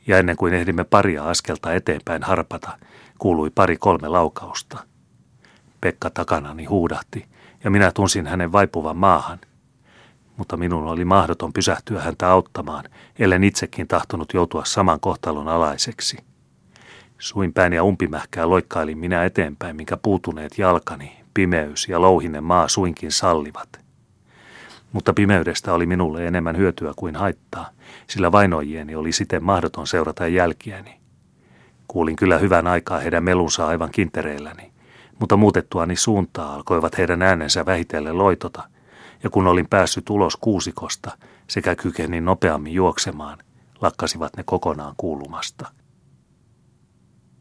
ja 0.07 0.17
ennen 0.17 0.35
kuin 0.35 0.53
ehdimme 0.53 0.83
paria 0.83 1.23
askelta 1.23 1.73
eteenpäin 1.73 2.23
harpata, 2.23 2.77
kuului 3.19 3.49
pari 3.49 3.77
kolme 3.77 4.07
laukausta. 4.07 4.77
Pekka 5.81 6.09
takanani 6.09 6.65
huudahti, 6.65 7.25
ja 7.63 7.71
minä 7.71 7.91
tunsin 7.91 8.27
hänen 8.27 8.51
vaipuvan 8.51 8.97
maahan. 8.97 9.39
Mutta 10.37 10.57
minun 10.57 10.83
oli 10.83 11.05
mahdoton 11.05 11.53
pysähtyä 11.53 12.01
häntä 12.01 12.31
auttamaan, 12.31 12.85
ellen 13.19 13.43
itsekin 13.43 13.87
tahtonut 13.87 14.33
joutua 14.33 14.65
saman 14.65 14.99
kohtalon 14.99 15.47
alaiseksi– 15.47 16.17
Suinpäin 17.21 17.73
ja 17.73 17.83
umpimähkää 17.83 18.49
loikkailin 18.49 18.97
minä 18.97 19.25
eteenpäin, 19.25 19.75
minkä 19.75 19.97
puutuneet 19.97 20.57
jalkani, 20.57 21.17
pimeys 21.33 21.87
ja 21.89 22.01
louhinen 22.01 22.43
maa 22.43 22.67
suinkin 22.67 23.11
sallivat. 23.11 23.80
Mutta 24.91 25.13
pimeydestä 25.13 25.73
oli 25.73 25.85
minulle 25.85 26.27
enemmän 26.27 26.57
hyötyä 26.57 26.93
kuin 26.95 27.15
haittaa, 27.15 27.69
sillä 28.07 28.31
vainojieni 28.31 28.95
oli 28.95 29.11
siten 29.11 29.43
mahdoton 29.43 29.87
seurata 29.87 30.27
jälkiäni. 30.27 30.99
Kuulin 31.87 32.15
kyllä 32.15 32.37
hyvän 32.37 32.67
aikaa 32.67 32.99
heidän 32.99 33.23
melunsa 33.23 33.67
aivan 33.67 33.89
kintereilläni, 33.91 34.71
mutta 35.19 35.37
muutettuani 35.37 35.95
suuntaa 35.95 36.53
alkoivat 36.53 36.97
heidän 36.97 37.21
äänensä 37.21 37.65
vähitellen 37.65 38.17
loitota, 38.17 38.63
ja 39.23 39.29
kun 39.29 39.47
olin 39.47 39.67
päässyt 39.69 40.09
ulos 40.09 40.35
kuusikosta 40.35 41.17
sekä 41.47 41.75
kykenin 41.75 42.25
nopeammin 42.25 42.73
juoksemaan, 42.73 43.37
lakkasivat 43.81 44.37
ne 44.37 44.43
kokonaan 44.43 44.93
kuulumasta. 44.97 45.71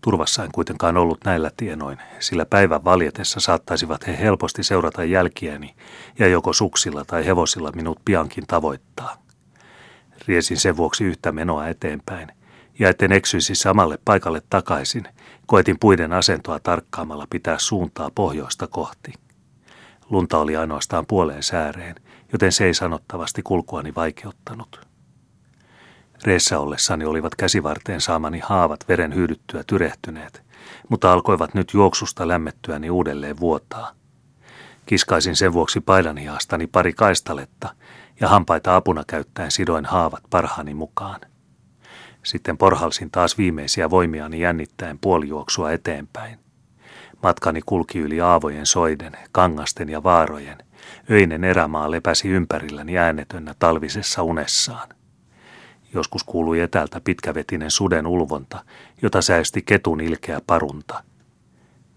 Turvassa 0.00 0.44
en 0.44 0.52
kuitenkaan 0.52 0.96
ollut 0.96 1.24
näillä 1.24 1.50
tienoin, 1.56 1.98
sillä 2.18 2.46
päivän 2.46 2.84
valjetessa 2.84 3.40
saattaisivat 3.40 4.06
he 4.06 4.18
helposti 4.18 4.62
seurata 4.62 5.04
jälkiäni 5.04 5.74
ja 6.18 6.26
joko 6.28 6.52
suksilla 6.52 7.04
tai 7.04 7.26
hevosilla 7.26 7.72
minut 7.72 7.98
piankin 8.04 8.46
tavoittaa. 8.46 9.22
Riesin 10.26 10.56
sen 10.56 10.76
vuoksi 10.76 11.04
yhtä 11.04 11.32
menoa 11.32 11.68
eteenpäin, 11.68 12.28
ja 12.78 12.88
etten 12.88 13.12
eksyisi 13.12 13.54
samalle 13.54 13.98
paikalle 14.04 14.42
takaisin, 14.50 15.04
koetin 15.46 15.76
puiden 15.80 16.12
asentoa 16.12 16.60
tarkkaamalla 16.60 17.26
pitää 17.30 17.58
suuntaa 17.58 18.10
pohjoista 18.14 18.66
kohti. 18.66 19.12
Lunta 20.10 20.38
oli 20.38 20.56
ainoastaan 20.56 21.06
puoleen 21.06 21.42
sääreen, 21.42 21.94
joten 22.32 22.52
se 22.52 22.64
ei 22.64 22.74
sanottavasti 22.74 23.42
kulkuani 23.42 23.94
vaikeuttanut. 23.96 24.89
Reessä 26.24 26.58
ollessani 26.58 27.04
olivat 27.04 27.34
käsivarteen 27.34 28.00
saamani 28.00 28.40
haavat 28.44 28.88
veren 28.88 29.14
hyydyttyä 29.14 29.64
tyrehtyneet, 29.66 30.42
mutta 30.88 31.12
alkoivat 31.12 31.54
nyt 31.54 31.74
juoksusta 31.74 32.28
lämmettyäni 32.28 32.90
uudelleen 32.90 33.40
vuotaa. 33.40 33.92
Kiskaisin 34.86 35.36
sen 35.36 35.52
vuoksi 35.52 35.80
paidanihaastani 35.80 36.66
pari 36.66 36.92
kaistaletta 36.92 37.74
ja 38.20 38.28
hampaita 38.28 38.76
apuna 38.76 39.04
käyttäen 39.06 39.50
sidoin 39.50 39.84
haavat 39.84 40.22
parhaani 40.30 40.74
mukaan. 40.74 41.20
Sitten 42.22 42.58
porhalsin 42.58 43.10
taas 43.10 43.38
viimeisiä 43.38 43.90
voimiani 43.90 44.40
jännittäen 44.40 44.98
puolijuoksua 44.98 45.72
eteenpäin. 45.72 46.38
Matkani 47.22 47.60
kulki 47.66 47.98
yli 47.98 48.20
aavojen 48.20 48.66
soiden, 48.66 49.12
kangasten 49.32 49.88
ja 49.88 50.02
vaarojen. 50.02 50.58
Öinen 51.10 51.44
erämaa 51.44 51.90
lepäsi 51.90 52.28
ympärilläni 52.28 52.98
äänetönnä 52.98 53.54
talvisessa 53.58 54.22
unessaan. 54.22 54.88
Joskus 55.94 56.24
kuului 56.24 56.60
etäältä 56.60 57.00
pitkävetinen 57.04 57.70
suden 57.70 58.06
ulvonta, 58.06 58.64
jota 59.02 59.22
säästi 59.22 59.62
ketun 59.62 60.00
ilkeä 60.00 60.40
parunta. 60.46 61.02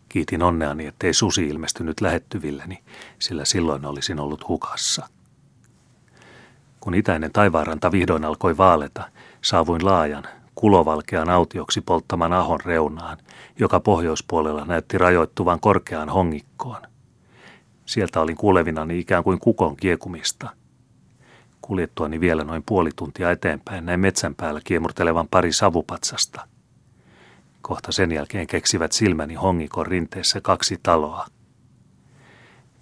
Kiitin 0.09 0.43
onneani, 0.43 0.85
ettei 0.85 1.13
susi 1.13 1.47
ilmestynyt 1.47 2.01
lähettyvilleni, 2.01 2.83
sillä 3.19 3.45
silloin 3.45 3.85
olisin 3.85 4.19
ollut 4.19 4.47
hukassa. 4.47 5.09
Kun 6.79 6.95
itäinen 6.95 7.31
taivaaranta 7.31 7.91
vihdoin 7.91 8.25
alkoi 8.25 8.57
vaaleta, 8.57 9.09
saavuin 9.41 9.85
laajan, 9.85 10.23
kulovalkean 10.55 11.29
autioksi 11.29 11.81
polttaman 11.81 12.33
ahon 12.33 12.59
reunaan, 12.65 13.17
joka 13.59 13.79
pohjoispuolella 13.79 14.65
näytti 14.65 14.97
rajoittuvan 14.97 15.59
korkeaan 15.59 16.09
hongikkoon. 16.09 16.81
Sieltä 17.85 18.21
olin 18.21 18.37
kuulevinani 18.37 18.99
ikään 18.99 19.23
kuin 19.23 19.39
kukon 19.39 19.75
kiekumista– 19.75 20.49
Kuljettuani 21.65 22.19
vielä 22.19 22.43
noin 22.43 22.63
puoli 22.65 22.89
tuntia 22.95 23.31
eteenpäin 23.31 23.85
näin 23.85 23.99
metsän 23.99 24.35
päällä 24.35 24.61
kiemurtelevan 24.63 25.27
pari 25.27 25.53
savupatsasta. 25.53 26.47
Kohta 27.61 27.91
sen 27.91 28.11
jälkeen 28.11 28.47
keksivät 28.47 28.91
silmäni 28.91 29.33
hongikon 29.33 29.87
rinteessä 29.87 30.41
kaksi 30.41 30.79
taloa. 30.83 31.25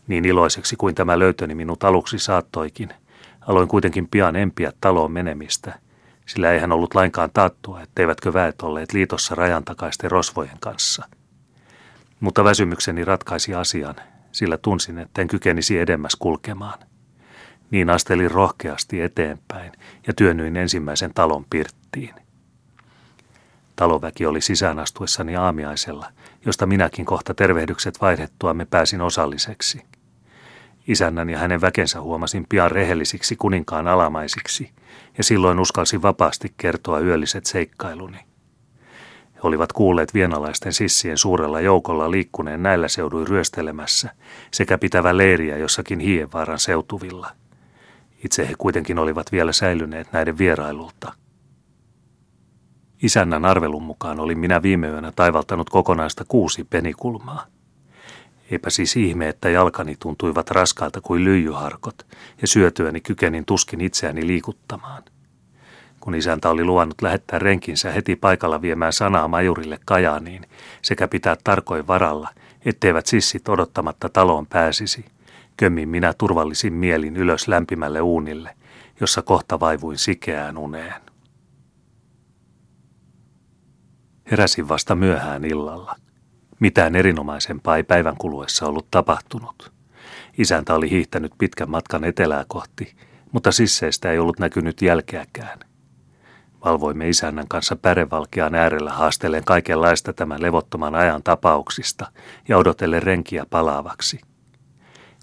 Niin 0.08 0.26
iloiseksi 0.26 0.76
kuin 0.76 0.96
tämä 0.96 1.20
löytöni 1.20 1.56
minut 1.56 1.84
aluksi 1.84 2.20
saattoikin, 2.20 2.90
aloin 3.42 3.68
kuitenkin 3.68 4.08
pian 4.08 4.36
empiä 4.36 4.74
taloon 4.82 5.12
menemistä, 5.12 5.80
sillä 6.26 6.52
eihän 6.52 6.72
ollut 6.72 6.96
lainkaan 6.96 7.30
taattua, 7.34 7.82
etteivätkö 7.82 8.34
väet 8.34 8.62
olleet 8.62 8.94
liitossa 8.94 9.36
rajan 9.36 9.64
takaisten 9.64 10.12
rosvojen 10.12 10.60
kanssa. 10.60 11.06
Mutta 12.20 12.44
väsymykseni 12.44 13.04
ratkaisi 13.04 13.56
asian, 13.56 13.96
sillä 14.32 14.58
tunsin, 14.58 14.98
etten 14.98 15.28
kykenisi 15.28 15.80
edemmäs 15.80 16.16
kulkemaan. 16.16 16.91
Niin 17.72 17.90
astelin 17.90 18.32
rohkeasti 18.32 19.02
eteenpäin 19.02 19.72
ja 20.08 20.14
työnnyin 20.14 20.58
ensimmäisen 20.58 21.12
talon 21.14 21.46
pirttiin. 21.50 22.14
Taloväki 23.76 24.26
oli 24.26 24.42
sisäänastuessani 24.42 25.36
aamiaisella, 25.36 26.08
josta 26.46 26.66
minäkin 26.66 27.06
kohta 27.06 27.34
tervehdykset 27.34 28.02
vaihdettuamme 28.02 28.66
pääsin 28.66 29.02
osalliseksi. 29.02 29.82
Isännän 30.88 31.30
ja 31.30 31.38
hänen 31.38 31.62
väkensä 31.62 32.02
huomasin 32.02 32.46
pian 32.50 32.72
rehellisiksi 32.72 33.36
kuninkaan 33.36 33.88
alamaisiksi, 33.88 34.72
ja 35.18 35.24
silloin 35.24 35.60
uskalsin 35.60 36.02
vapaasti 36.02 36.54
kertoa 36.58 37.00
yölliset 37.00 37.46
seikkailuni. 37.46 38.18
He 39.34 39.40
olivat 39.42 39.74
kuulleet 39.74 40.14
vienalaisten 40.14 40.74
sissien 40.74 41.18
suurella 41.18 41.62
joukolla 41.62 42.12
liikkuneen 42.12 42.64
näillä 42.64 42.88
seuduin 42.88 43.28
ryöstelemässä 43.28 44.10
sekä 44.52 44.78
pitävä 44.78 45.18
leiriä 45.18 45.58
jossakin 45.58 46.00
Hienvaaran 46.00 46.60
seutuvilla. 46.60 47.41
Itse 48.26 48.48
he 48.48 48.54
kuitenkin 48.58 49.00
olivat 49.00 49.32
vielä 49.32 49.52
säilyneet 49.52 50.14
näiden 50.14 50.38
vierailulta. 50.38 51.14
Isännän 53.04 53.46
arvelun 53.46 53.84
mukaan 53.84 54.20
olin 54.20 54.40
minä 54.40 54.62
viime 54.62 54.88
yönä 54.88 55.12
taivaltanut 55.16 55.70
kokonaista 55.70 56.26
kuusi 56.28 56.64
penikulmaa. 56.64 57.46
Eipä 58.52 58.70
siis 58.70 58.98
ihme, 58.98 59.30
että 59.30 59.50
jalkani 59.50 59.96
tuntuivat 60.00 60.52
raskaalta 60.52 61.02
kuin 61.02 61.24
lyijyharkot 61.24 62.08
ja 62.42 62.48
syötyäni 62.48 63.02
kykenin 63.02 63.46
tuskin 63.46 63.82
itseäni 63.82 64.28
liikuttamaan. 64.28 65.04
Kun 66.00 66.16
isäntä 66.16 66.50
oli 66.50 66.64
luvannut 66.64 67.02
lähettää 67.02 67.40
renkinsä 67.40 67.92
heti 67.92 68.16
paikalla 68.16 68.62
viemään 68.62 68.94
sanaa 68.94 69.28
majurille 69.28 69.80
Kajaaniin 69.86 70.46
sekä 70.82 71.08
pitää 71.08 71.36
tarkoin 71.44 71.88
varalla, 71.88 72.30
etteivät 72.66 73.06
sissit 73.06 73.50
odottamatta 73.50 74.10
taloon 74.10 74.48
pääsisi, 74.48 75.06
kömmin 75.62 75.90
minä 75.90 76.14
turvallisin 76.18 76.74
mielin 76.74 77.18
ylös 77.18 77.48
lämpimälle 77.48 78.02
uunille, 78.02 78.56
jossa 79.00 79.22
kohta 79.22 79.60
vaivuin 79.60 79.98
sikeään 79.98 80.58
uneen. 80.58 81.02
Heräsin 84.32 84.70
vasta 84.70 84.96
myöhään 84.96 85.46
illalla. 85.46 85.96
Mitään 86.60 86.96
erinomaisempaa 86.96 87.78
ei 87.78 87.84
päivän 87.84 88.16
kuluessa 88.18 88.66
ollut 88.66 88.88
tapahtunut. 88.92 89.72
Isäntä 90.38 90.76
oli 90.76 90.90
hiihtänyt 90.90 91.32
pitkän 91.38 91.70
matkan 91.70 92.04
etelää 92.04 92.46
kohti, 92.48 92.96
mutta 93.32 93.52
sisseistä 93.52 94.12
ei 94.12 94.20
ollut 94.20 94.40
näkynyt 94.40 94.82
jälkeäkään. 94.82 95.60
Valvoimme 96.66 97.10
isännän 97.10 97.48
kanssa 97.48 97.76
pärevalkean 97.76 98.56
äärellä 98.56 98.92
haastellen 98.92 99.44
kaikenlaista 99.44 100.14
tämän 100.14 100.42
levottoman 100.42 100.96
ajan 100.96 101.24
tapauksista 101.24 102.12
ja 102.48 102.58
odotellen 102.58 103.04
renkiä 103.04 103.46
palaavaksi. 103.50 104.31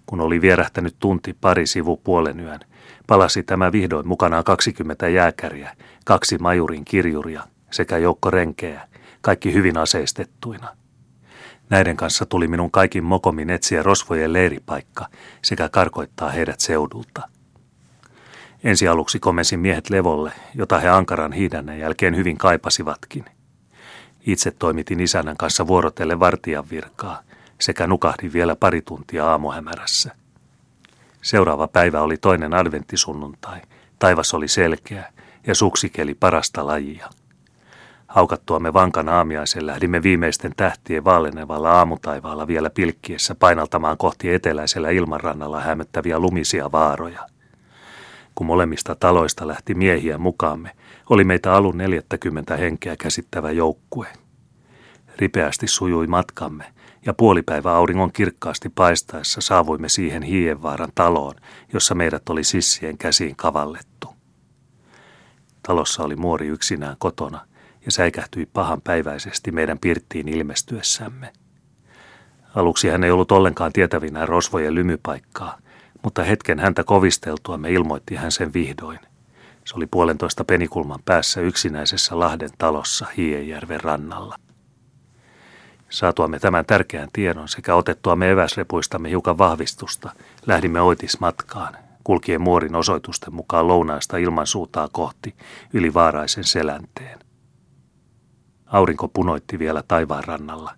Kun 0.08 0.20
oli 0.20 0.40
vierähtänyt 0.40 0.96
tunti 1.00 1.36
pari 1.40 1.66
sivu 1.66 1.96
puolen 1.96 2.40
yön, 2.40 2.60
palasi 3.06 3.42
tämä 3.42 3.72
vihdoin 3.72 4.08
mukanaan 4.08 4.44
20 4.44 5.08
jääkäriä, 5.08 5.76
kaksi 6.04 6.38
majurin 6.38 6.84
kirjuria 6.84 7.42
sekä 7.70 7.98
joukko 7.98 8.30
renkejä, 8.30 8.88
kaikki 9.20 9.52
hyvin 9.52 9.78
aseistettuina. 9.78 10.68
Näiden 11.70 11.96
kanssa 11.96 12.26
tuli 12.26 12.48
minun 12.48 12.70
kaikin 12.70 13.04
mokomin 13.04 13.50
etsiä 13.50 13.82
rosvojen 13.82 14.32
leiripaikka 14.32 15.06
sekä 15.42 15.68
karkoittaa 15.68 16.28
heidät 16.28 16.60
seudulta. 16.60 17.28
Ensi 18.64 18.88
aluksi 18.88 19.18
komensin 19.18 19.60
miehet 19.60 19.90
levolle, 19.90 20.32
jota 20.54 20.78
he 20.78 20.88
ankaran 20.88 21.32
hiidännen 21.32 21.78
jälkeen 21.78 22.16
hyvin 22.16 22.38
kaipasivatkin. 22.38 23.24
Itse 24.26 24.50
toimitin 24.50 25.00
isännän 25.00 25.36
kanssa 25.36 25.66
vuorotelle 25.66 26.20
vartijan 26.20 26.70
virkaa 26.70 27.27
sekä 27.60 27.86
nukahdin 27.86 28.32
vielä 28.32 28.56
pari 28.56 28.82
tuntia 28.82 29.30
aamuhämärässä. 29.30 30.14
Seuraava 31.22 31.68
päivä 31.68 32.00
oli 32.00 32.16
toinen 32.16 32.54
adventtisunnuntai. 32.54 33.60
Taivas 33.98 34.34
oli 34.34 34.48
selkeä 34.48 35.12
ja 35.46 35.54
suksikeli 35.54 36.14
parasta 36.14 36.66
lajia. 36.66 37.08
Haukattuamme 38.08 38.72
vankan 38.72 39.08
aamiaisen 39.08 39.66
lähdimme 39.66 40.02
viimeisten 40.02 40.52
tähtien 40.56 41.04
vaalenevalla 41.04 41.70
aamutaivaalla 41.70 42.46
vielä 42.46 42.70
pilkkiessä 42.70 43.34
painaltamaan 43.34 43.96
kohti 43.96 44.34
eteläisellä 44.34 44.90
ilmanrannalla 44.90 45.60
hämöttäviä 45.60 46.18
lumisia 46.18 46.72
vaaroja. 46.72 47.26
Kun 48.34 48.46
molemmista 48.46 48.94
taloista 48.94 49.48
lähti 49.48 49.74
miehiä 49.74 50.18
mukaamme, 50.18 50.70
oli 51.10 51.24
meitä 51.24 51.54
alun 51.54 51.78
40 51.78 52.56
henkeä 52.56 52.96
käsittävä 52.96 53.50
joukkue. 53.50 54.06
Ripeästi 55.16 55.66
sujui 55.66 56.06
matkamme, 56.06 56.64
ja 57.08 57.14
puolipäivä 57.14 57.72
auringon 57.72 58.12
kirkkaasti 58.12 58.68
paistaessa 58.68 59.40
saavuimme 59.40 59.88
siihen 59.88 60.22
Hiienvaaran 60.22 60.92
taloon, 60.94 61.34
jossa 61.72 61.94
meidät 61.94 62.28
oli 62.28 62.44
sissien 62.44 62.98
käsiin 62.98 63.36
kavallettu. 63.36 64.08
Talossa 65.62 66.02
oli 66.02 66.16
muori 66.16 66.46
yksinään 66.46 66.96
kotona, 66.98 67.46
ja 67.84 67.90
säikähtyi 67.92 68.46
pahan 68.46 68.80
päiväisesti 68.80 69.52
meidän 69.52 69.78
pirttiin 69.78 70.28
ilmestyessämme. 70.28 71.32
Aluksi 72.54 72.88
hän 72.88 73.04
ei 73.04 73.10
ollut 73.10 73.32
ollenkaan 73.32 73.72
tietävinä 73.72 74.26
rosvojen 74.26 74.74
lymypaikkaa, 74.74 75.58
mutta 76.02 76.22
hetken 76.24 76.58
häntä 76.58 76.84
kovisteltua 76.84 77.58
me 77.58 77.72
ilmoitti 77.72 78.14
hän 78.14 78.32
sen 78.32 78.52
vihdoin. 78.52 78.98
Se 79.64 79.76
oli 79.76 79.86
puolentoista 79.86 80.44
penikulman 80.44 81.00
päässä 81.04 81.40
yksinäisessä 81.40 82.18
Lahden 82.18 82.50
talossa 82.58 83.06
Hiejärven 83.16 83.80
rannalla. 83.80 84.36
Saatuamme 85.90 86.38
tämän 86.38 86.66
tärkeän 86.66 87.08
tiedon 87.12 87.48
sekä 87.48 87.74
otettuamme 87.74 88.30
eväsrepuistamme 88.30 89.10
hiukan 89.10 89.38
vahvistusta, 89.38 90.10
lähdimme 90.46 90.80
oitismatkaan, 90.80 91.76
kulkien 92.04 92.40
muorin 92.40 92.74
osoitusten 92.74 93.34
mukaan 93.34 93.68
lounaista 93.68 94.16
ilmansuutaa 94.16 94.88
kohti 94.92 95.34
yli 95.72 95.94
vaaraisen 95.94 96.44
selänteen. 96.44 97.18
Aurinko 98.66 99.08
punoitti 99.08 99.58
vielä 99.58 99.82
taivaan 99.88 100.24
rannalla, 100.24 100.74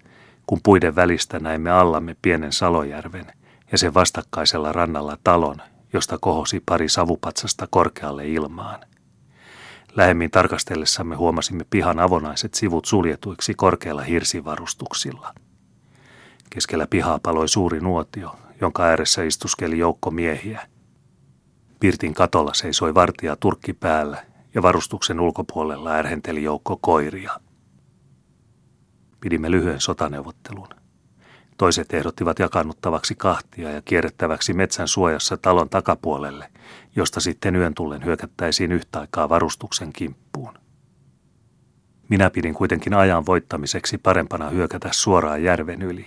kun 0.47 0.61
puiden 0.63 0.97
välistä 0.97 1.39
näimme 1.39 1.71
allamme 1.71 2.17
pienen 2.23 2.53
Salojärven 2.53 3.27
ja 3.73 3.79
sen 3.79 3.95
vastakkaisella 3.95 4.73
rannalla 4.73 5.19
talon, 5.25 5.57
josta 5.93 6.19
kohosi 6.21 6.63
pari 6.67 6.89
savupatsasta 6.89 7.69
korkealle 7.71 8.29
ilmaan. 8.29 8.81
Lähemmin 9.97 10.31
tarkastellessamme 10.31 11.17
huomasimme 11.17 11.65
pihan 11.71 11.99
avonaiset 11.99 12.55
sivut 12.55 12.85
suljetuiksi 12.85 13.55
korkeilla 13.55 14.03
hirsivarustuksilla. 14.03 15.35
Keskellä 16.51 16.87
pihaa 16.87 17.19
paloi 17.23 17.49
suuri 17.49 17.81
nuotio, 17.81 18.37
jonka 18.61 18.83
ääressä 18.83 19.23
istuskeli 19.23 19.79
joukko 19.79 20.11
miehiä. 20.11 20.69
Pirtin 21.81 22.15
katolla 22.15 22.55
seisoi 22.55 22.95
vartija 22.95 23.37
turkki 23.37 23.73
päällä 23.73 24.25
ja 24.55 24.63
varustuksen 24.63 25.21
ulkopuolella 25.21 25.93
ärhenteli 25.93 26.43
joukko 26.43 26.79
koiria. 26.81 27.41
Pidimme 29.21 29.51
lyhyen 29.51 29.81
sotaneuvottelun. 29.81 30.69
Toiset 31.57 31.95
ehdottivat 31.95 32.39
jakannuttavaksi 32.39 33.15
kahtia 33.15 33.71
ja 33.71 33.83
kierrettäväksi 33.83 34.53
metsän 34.53 34.89
suojassa 34.89 35.37
talon 35.37 35.69
takapuolelle, 35.69 36.51
josta 36.97 37.21
sitten 37.21 37.57
yön 37.57 37.75
tullen 37.75 38.05
hyökättäisiin 38.05 38.73
yhtä 38.73 39.01
aikaa 39.01 39.29
varustuksen 39.29 39.93
kimppuun. 39.93 40.55
Minä 42.09 42.31
pidin 42.31 42.55
kuitenkin 42.55 42.95
ajan 42.95 43.27
voittamiseksi 43.27 43.99
parempana 43.99 44.49
hyökätä 44.49 44.89
suoraan 44.93 45.43
järven 45.43 45.83
yli. 45.83 46.07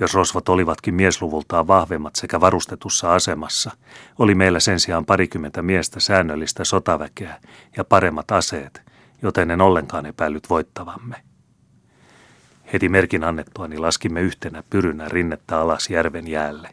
Jos 0.00 0.14
rosvot 0.14 0.48
olivatkin 0.48 0.94
miesluvultaan 0.94 1.66
vahvemmat 1.66 2.16
sekä 2.16 2.40
varustetussa 2.40 3.14
asemassa, 3.14 3.70
oli 4.18 4.34
meillä 4.34 4.60
sen 4.60 4.80
sijaan 4.80 5.04
parikymmentä 5.04 5.62
miestä 5.62 6.00
säännöllistä 6.00 6.64
sotaväkeä 6.64 7.40
ja 7.76 7.84
paremmat 7.84 8.30
aseet, 8.30 8.82
joten 9.22 9.50
en 9.50 9.60
ollenkaan 9.60 10.06
epäillyt 10.06 10.50
voittavamme. 10.50 11.16
Heti 12.72 12.88
merkin 12.88 13.24
annettuani 13.24 13.78
laskimme 13.78 14.20
yhtenä 14.20 14.62
pyrynä 14.70 15.08
rinnettä 15.08 15.60
alas 15.60 15.90
järven 15.90 16.28
jäälle. 16.28 16.68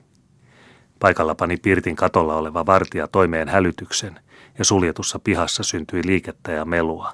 Paikalla 1.00 1.36
pani 1.36 1.58
Pirtin 1.58 1.96
katolla 1.96 2.36
oleva 2.36 2.66
vartija 2.66 3.08
toimeen 3.08 3.50
hälytyksen 3.50 4.20
ja 4.58 4.66
suljetussa 4.66 5.20
pihassa 5.20 5.64
syntyi 5.64 6.02
liikettä 6.06 6.52
ja 6.52 6.66
melua. 6.66 7.14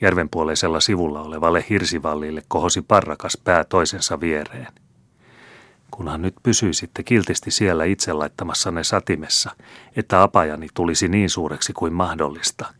Järvenpuoleisella 0.00 0.80
sivulla 0.80 1.20
olevalle 1.20 1.64
hirsivallille 1.70 2.42
kohosi 2.48 2.82
parrakas 2.82 3.38
pää 3.44 3.64
toisensa 3.64 4.20
viereen. 4.20 4.72
Kunhan 5.90 6.22
nyt 6.22 6.34
pysyisitte 6.42 7.02
kiltisti 7.02 7.50
siellä 7.50 7.84
itse 7.84 8.12
laittamassanne 8.12 8.84
satimessa, 8.84 9.50
että 9.96 10.22
apajani 10.22 10.68
tulisi 10.74 11.08
niin 11.08 11.30
suureksi 11.30 11.72
kuin 11.72 11.92
mahdollista, 11.92 12.74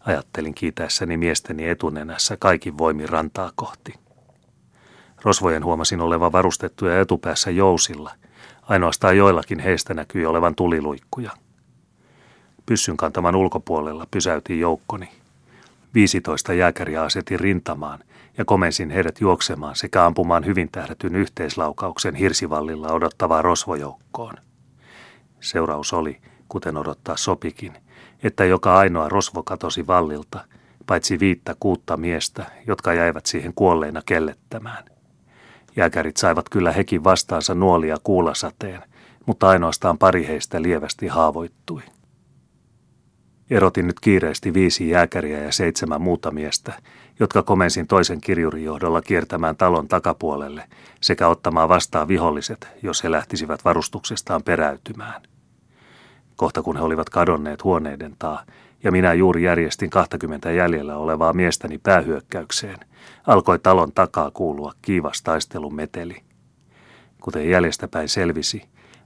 ajattelin 0.00 0.54
kiitäessäni 0.54 1.16
miesteni 1.16 1.68
etunenässä 1.68 2.36
kaikin 2.36 2.78
voimin 2.78 3.08
rantaa 3.08 3.52
kohti. 3.54 3.94
Rosvojen 5.22 5.64
huomasin 5.64 6.00
olevan 6.00 6.32
varustettuja 6.32 7.00
etupäässä 7.00 7.50
jousilla. 7.50 8.14
Ainoastaan 8.68 9.16
joillakin 9.16 9.58
heistä 9.58 9.94
näkyi 9.94 10.26
olevan 10.26 10.54
tuliluikkuja. 10.54 11.30
Pyssyn 12.66 12.96
kantaman 12.96 13.36
ulkopuolella 13.36 14.06
pysäytiin 14.10 14.60
joukkoni. 14.60 15.08
15 15.94 16.54
jääkäriä 16.54 17.02
asetin 17.02 17.40
rintamaan 17.40 17.98
ja 18.38 18.44
komensin 18.44 18.90
heidät 18.90 19.20
juoksemaan 19.20 19.76
sekä 19.76 20.06
ampumaan 20.06 20.46
hyvin 20.46 20.68
tähdätyn 20.72 21.16
yhteislaukauksen 21.16 22.14
hirsivallilla 22.14 22.92
odottavaa 22.92 23.42
rosvojoukkoon. 23.42 24.34
Seuraus 25.40 25.92
oli, 25.92 26.20
kuten 26.48 26.76
odottaa 26.76 27.16
sopikin, 27.16 27.72
että 28.22 28.44
joka 28.44 28.78
ainoa 28.78 29.08
rosvo 29.08 29.42
katosi 29.42 29.86
vallilta, 29.86 30.44
paitsi 30.86 31.20
viittä 31.20 31.56
kuutta 31.60 31.96
miestä, 31.96 32.46
jotka 32.66 32.94
jäivät 32.94 33.26
siihen 33.26 33.52
kuolleina 33.54 34.02
kellettämään– 34.06 34.84
Jääkärit 35.78 36.16
saivat 36.16 36.48
kyllä 36.48 36.72
hekin 36.72 37.04
vastaansa 37.04 37.54
nuolia 37.54 37.96
kuulasateen, 38.02 38.82
mutta 39.26 39.48
ainoastaan 39.48 39.98
pari 39.98 40.26
heistä 40.26 40.62
lievästi 40.62 41.06
haavoittui. 41.06 41.82
Erotin 43.50 43.86
nyt 43.86 44.00
kiireesti 44.00 44.54
viisi 44.54 44.88
jääkäriä 44.90 45.38
ja 45.38 45.52
seitsemän 45.52 46.00
muuta 46.00 46.30
miestä 46.30 46.72
jotka 47.20 47.42
komensin 47.42 47.86
toisen 47.86 48.20
kirjurin 48.20 48.64
johdolla 48.64 49.02
kiertämään 49.02 49.56
talon 49.56 49.88
takapuolelle 49.88 50.64
sekä 51.00 51.28
ottamaan 51.28 51.68
vastaan 51.68 52.08
viholliset, 52.08 52.68
jos 52.82 53.04
he 53.04 53.10
lähtisivät 53.10 53.64
varustuksestaan 53.64 54.42
peräytymään. 54.42 55.22
Kohta 56.36 56.62
kun 56.62 56.76
he 56.76 56.82
olivat 56.82 57.10
kadonneet 57.10 57.64
huoneiden 57.64 58.16
taa, 58.18 58.44
ja 58.84 58.92
minä 58.92 59.14
juuri 59.14 59.42
järjestin 59.42 59.90
20 59.90 60.50
jäljellä 60.50 60.96
olevaa 60.96 61.32
miestäni 61.32 61.78
päähyökkäykseen, 61.78 62.78
alkoi 63.26 63.58
talon 63.58 63.92
takaa 63.92 64.30
kuulua 64.30 64.72
kiivas 64.82 65.22
taistelun 65.22 65.74
meteli. 65.74 66.16
Kuten 67.20 67.50
jäljestäpäin 67.50 68.08
selvisi, 68.08 68.62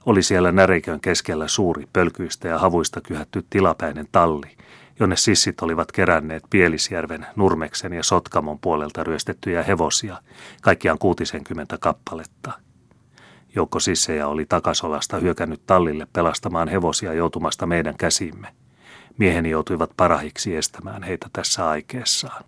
oli 0.07 0.23
siellä 0.23 0.53
näreikön 0.53 1.01
keskellä 1.01 1.49
suuri 1.49 1.89
pölkyistä 1.93 2.49
ja 2.49 2.59
havuista 2.59 3.01
kyhätty 3.01 3.45
tilapäinen 3.51 4.09
talli, 4.13 4.57
jonne 5.01 5.17
sissit 5.17 5.63
olivat 5.63 5.93
keränneet 5.93 6.43
Pielisjärven, 6.51 7.27
Nurmeksen 7.37 7.93
ja 7.93 8.03
Sotkamon 8.03 8.59
puolelta 8.59 9.05
ryöstettyjä 9.05 9.63
hevosia, 9.63 10.17
kaikkiaan 10.63 10.99
60 10.99 11.79
kappaletta. 11.81 12.53
Joukko 13.55 13.81
sissejä 13.81 14.29
oli 14.29 14.47
takasolasta 14.47 15.19
hyökännyt 15.19 15.63
tallille 15.67 16.07
pelastamaan 16.13 16.69
hevosia 16.69 17.13
joutumasta 17.13 17.67
meidän 17.67 17.97
käsimme. 17.97 18.49
Mieheni 19.19 19.51
joutuivat 19.51 19.91
parahiksi 19.97 20.57
estämään 20.57 21.03
heitä 21.03 21.27
tässä 21.33 21.69
aikeessaan. 21.69 22.45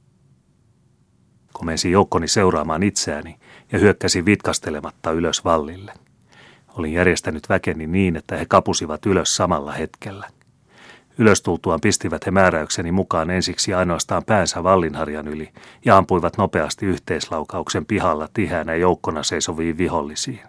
Komensin 1.53 1.93
joukkoni 1.93 2.29
seuraamaan 2.29 2.83
itseäni 2.83 3.37
ja 3.73 3.79
hyökkäsin 3.79 4.25
vitkastelematta 4.25 5.11
ylös 5.11 5.45
vallille. 5.45 5.93
Olin 6.69 6.93
järjestänyt 6.93 7.49
väkeni 7.49 7.87
niin, 7.87 8.17
että 8.17 8.37
he 8.37 8.47
kapusivat 8.47 9.07
ylös 9.07 9.37
samalla 9.37 9.73
hetkellä. 9.73 10.29
Ylöstultuaan 11.19 11.81
pistivät 11.81 12.27
he 12.27 12.31
määräykseni 12.31 12.93
mukaan 12.93 13.31
ensiksi 13.31 13.75
ainoastaan 13.75 14.25
päänsä 14.25 14.63
vallinharjan 14.63 15.29
yli 15.29 15.53
ja 15.85 15.97
ampuivat 15.97 16.39
nopeasti 16.39 16.87
yhteislaukauksen 16.87 17.87
pihalla 17.87 18.29
tiheänä 18.35 18.75
joukkona 18.75 19.23
seisoviin 19.23 19.79
vihollisiin. 19.79 20.41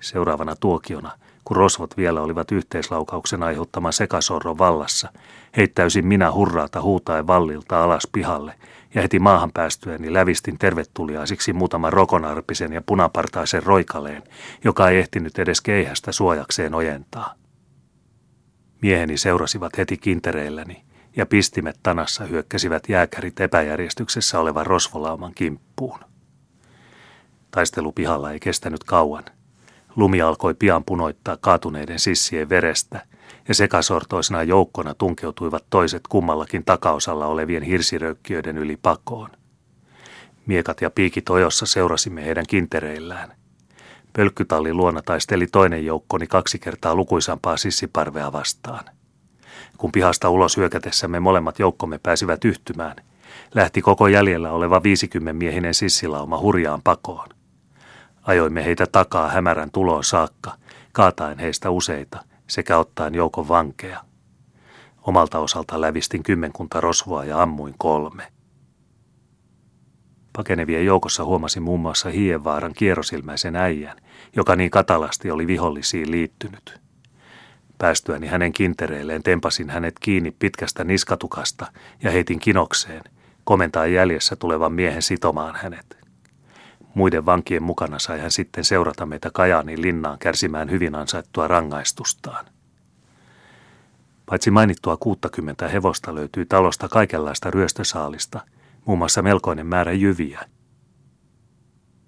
Seuraavana 0.00 0.56
tuokiona, 0.56 1.18
kun 1.44 1.56
rosvot 1.56 1.96
vielä 1.96 2.20
olivat 2.20 2.52
yhteislaukauksen 2.52 3.42
aiheuttaman 3.42 3.92
sekasorron 3.92 4.58
vallassa, 4.58 5.12
heittäysin 5.56 6.06
minä 6.06 6.32
hurraata 6.32 6.82
huutaen 6.82 7.26
vallilta 7.26 7.84
alas 7.84 8.08
pihalle 8.12 8.54
ja 8.94 9.02
heti 9.02 9.18
maahan 9.18 9.50
päästyäni 9.54 10.12
lävistin 10.12 10.58
tervetuliaisiksi 10.58 11.52
muutaman 11.52 11.92
rokonarpisen 11.92 12.72
ja 12.72 12.82
punapartaisen 12.82 13.62
roikaleen, 13.62 14.22
joka 14.64 14.88
ei 14.88 14.98
ehtinyt 14.98 15.38
edes 15.38 15.60
keihästä 15.60 16.12
suojakseen 16.12 16.74
ojentaa. 16.74 17.34
Mieheni 18.82 19.16
seurasivat 19.16 19.78
heti 19.78 19.96
kintereilläni, 19.96 20.84
ja 21.16 21.26
pistimet 21.26 21.78
tanassa 21.82 22.24
hyökkäsivät 22.24 22.88
jääkärit 22.88 23.40
epäjärjestyksessä 23.40 24.40
olevan 24.40 24.66
rosvolauman 24.66 25.32
kimppuun. 25.34 25.98
Taistelu 27.50 27.92
pihalla 27.92 28.32
ei 28.32 28.40
kestänyt 28.40 28.84
kauan. 28.84 29.24
Lumi 29.96 30.20
alkoi 30.20 30.54
pian 30.54 30.84
punoittaa 30.84 31.36
kaatuneiden 31.40 31.98
sissien 31.98 32.48
verestä, 32.48 33.06
ja 33.48 33.54
sekasortoisena 33.54 34.42
joukkona 34.42 34.94
tunkeutuivat 34.94 35.64
toiset 35.70 36.02
kummallakin 36.08 36.64
takaosalla 36.64 37.26
olevien 37.26 37.62
hirsiröykkiöiden 37.62 38.58
yli 38.58 38.76
pakoon. 38.76 39.30
Miekat 40.46 40.80
ja 40.80 40.90
piikit 40.90 41.30
ojossa 41.30 41.66
seurasimme 41.66 42.24
heidän 42.24 42.44
kintereillään– 42.48 43.32
Pölkkytallin 44.16 44.76
luona 44.76 45.02
taisteli 45.02 45.46
toinen 45.46 45.86
joukkoni 45.86 46.26
kaksi 46.26 46.58
kertaa 46.58 46.94
lukuisampaa 46.94 47.56
sissiparvea 47.56 48.32
vastaan. 48.32 48.84
Kun 49.78 49.92
pihasta 49.92 50.30
ulos 50.30 50.56
hyökätessämme 50.56 51.20
molemmat 51.20 51.58
joukkomme 51.58 52.00
pääsivät 52.02 52.44
yhtymään, 52.44 52.96
lähti 53.54 53.82
koko 53.82 54.08
jäljellä 54.08 54.52
oleva 54.52 54.82
50 54.82 55.32
miehinen 55.32 55.74
sissilauma 55.74 56.38
hurjaan 56.38 56.82
pakoon. 56.82 57.28
Ajoimme 58.24 58.64
heitä 58.64 58.86
takaa 58.92 59.28
hämärän 59.28 59.70
tuloon 59.70 60.04
saakka, 60.04 60.52
kaataen 60.92 61.38
heistä 61.38 61.70
useita 61.70 62.24
sekä 62.46 62.78
ottaen 62.78 63.14
joukon 63.14 63.48
vankeja. 63.48 64.04
Omalta 65.02 65.38
osalta 65.38 65.80
lävistin 65.80 66.22
kymmenkunta 66.22 66.80
rosvoa 66.80 67.24
ja 67.24 67.42
ammuin 67.42 67.74
kolme. 67.78 68.32
Pakenevien 70.32 70.86
joukossa 70.86 71.24
huomasin 71.24 71.62
muun 71.62 71.80
muassa 71.80 72.08
Hienvaaran 72.08 72.72
kierrosilmäisen 72.74 73.56
äijän, 73.56 73.96
joka 74.36 74.56
niin 74.56 74.70
katalasti 74.70 75.30
oli 75.30 75.46
vihollisiin 75.46 76.10
liittynyt. 76.10 76.80
Päästyäni 77.78 78.26
hänen 78.26 78.52
kintereilleen 78.52 79.22
tempasin 79.22 79.70
hänet 79.70 79.94
kiinni 79.98 80.30
pitkästä 80.38 80.84
niskatukasta 80.84 81.66
ja 82.02 82.10
heitin 82.10 82.38
kinokseen, 82.38 83.02
komentaa 83.44 83.86
jäljessä 83.86 84.36
tulevan 84.36 84.72
miehen 84.72 85.02
sitomaan 85.02 85.56
hänet. 85.56 86.03
Muiden 86.94 87.26
vankien 87.26 87.62
mukana 87.62 87.98
sai 87.98 88.20
hän 88.20 88.30
sitten 88.30 88.64
seurata 88.64 89.06
meitä 89.06 89.30
Kajaanin 89.32 89.82
linnaan 89.82 90.18
kärsimään 90.18 90.70
hyvin 90.70 90.94
ansaittua 90.94 91.48
rangaistustaan. 91.48 92.44
Paitsi 94.26 94.50
mainittua 94.50 94.96
60 94.96 95.68
hevosta 95.68 96.14
löytyi 96.14 96.46
talosta 96.46 96.88
kaikenlaista 96.88 97.50
ryöstösaalista– 97.50 98.40
muun 98.84 98.98
muassa 98.98 99.22
melkoinen 99.22 99.66
määrä 99.66 99.92
jyviä. 99.92 100.40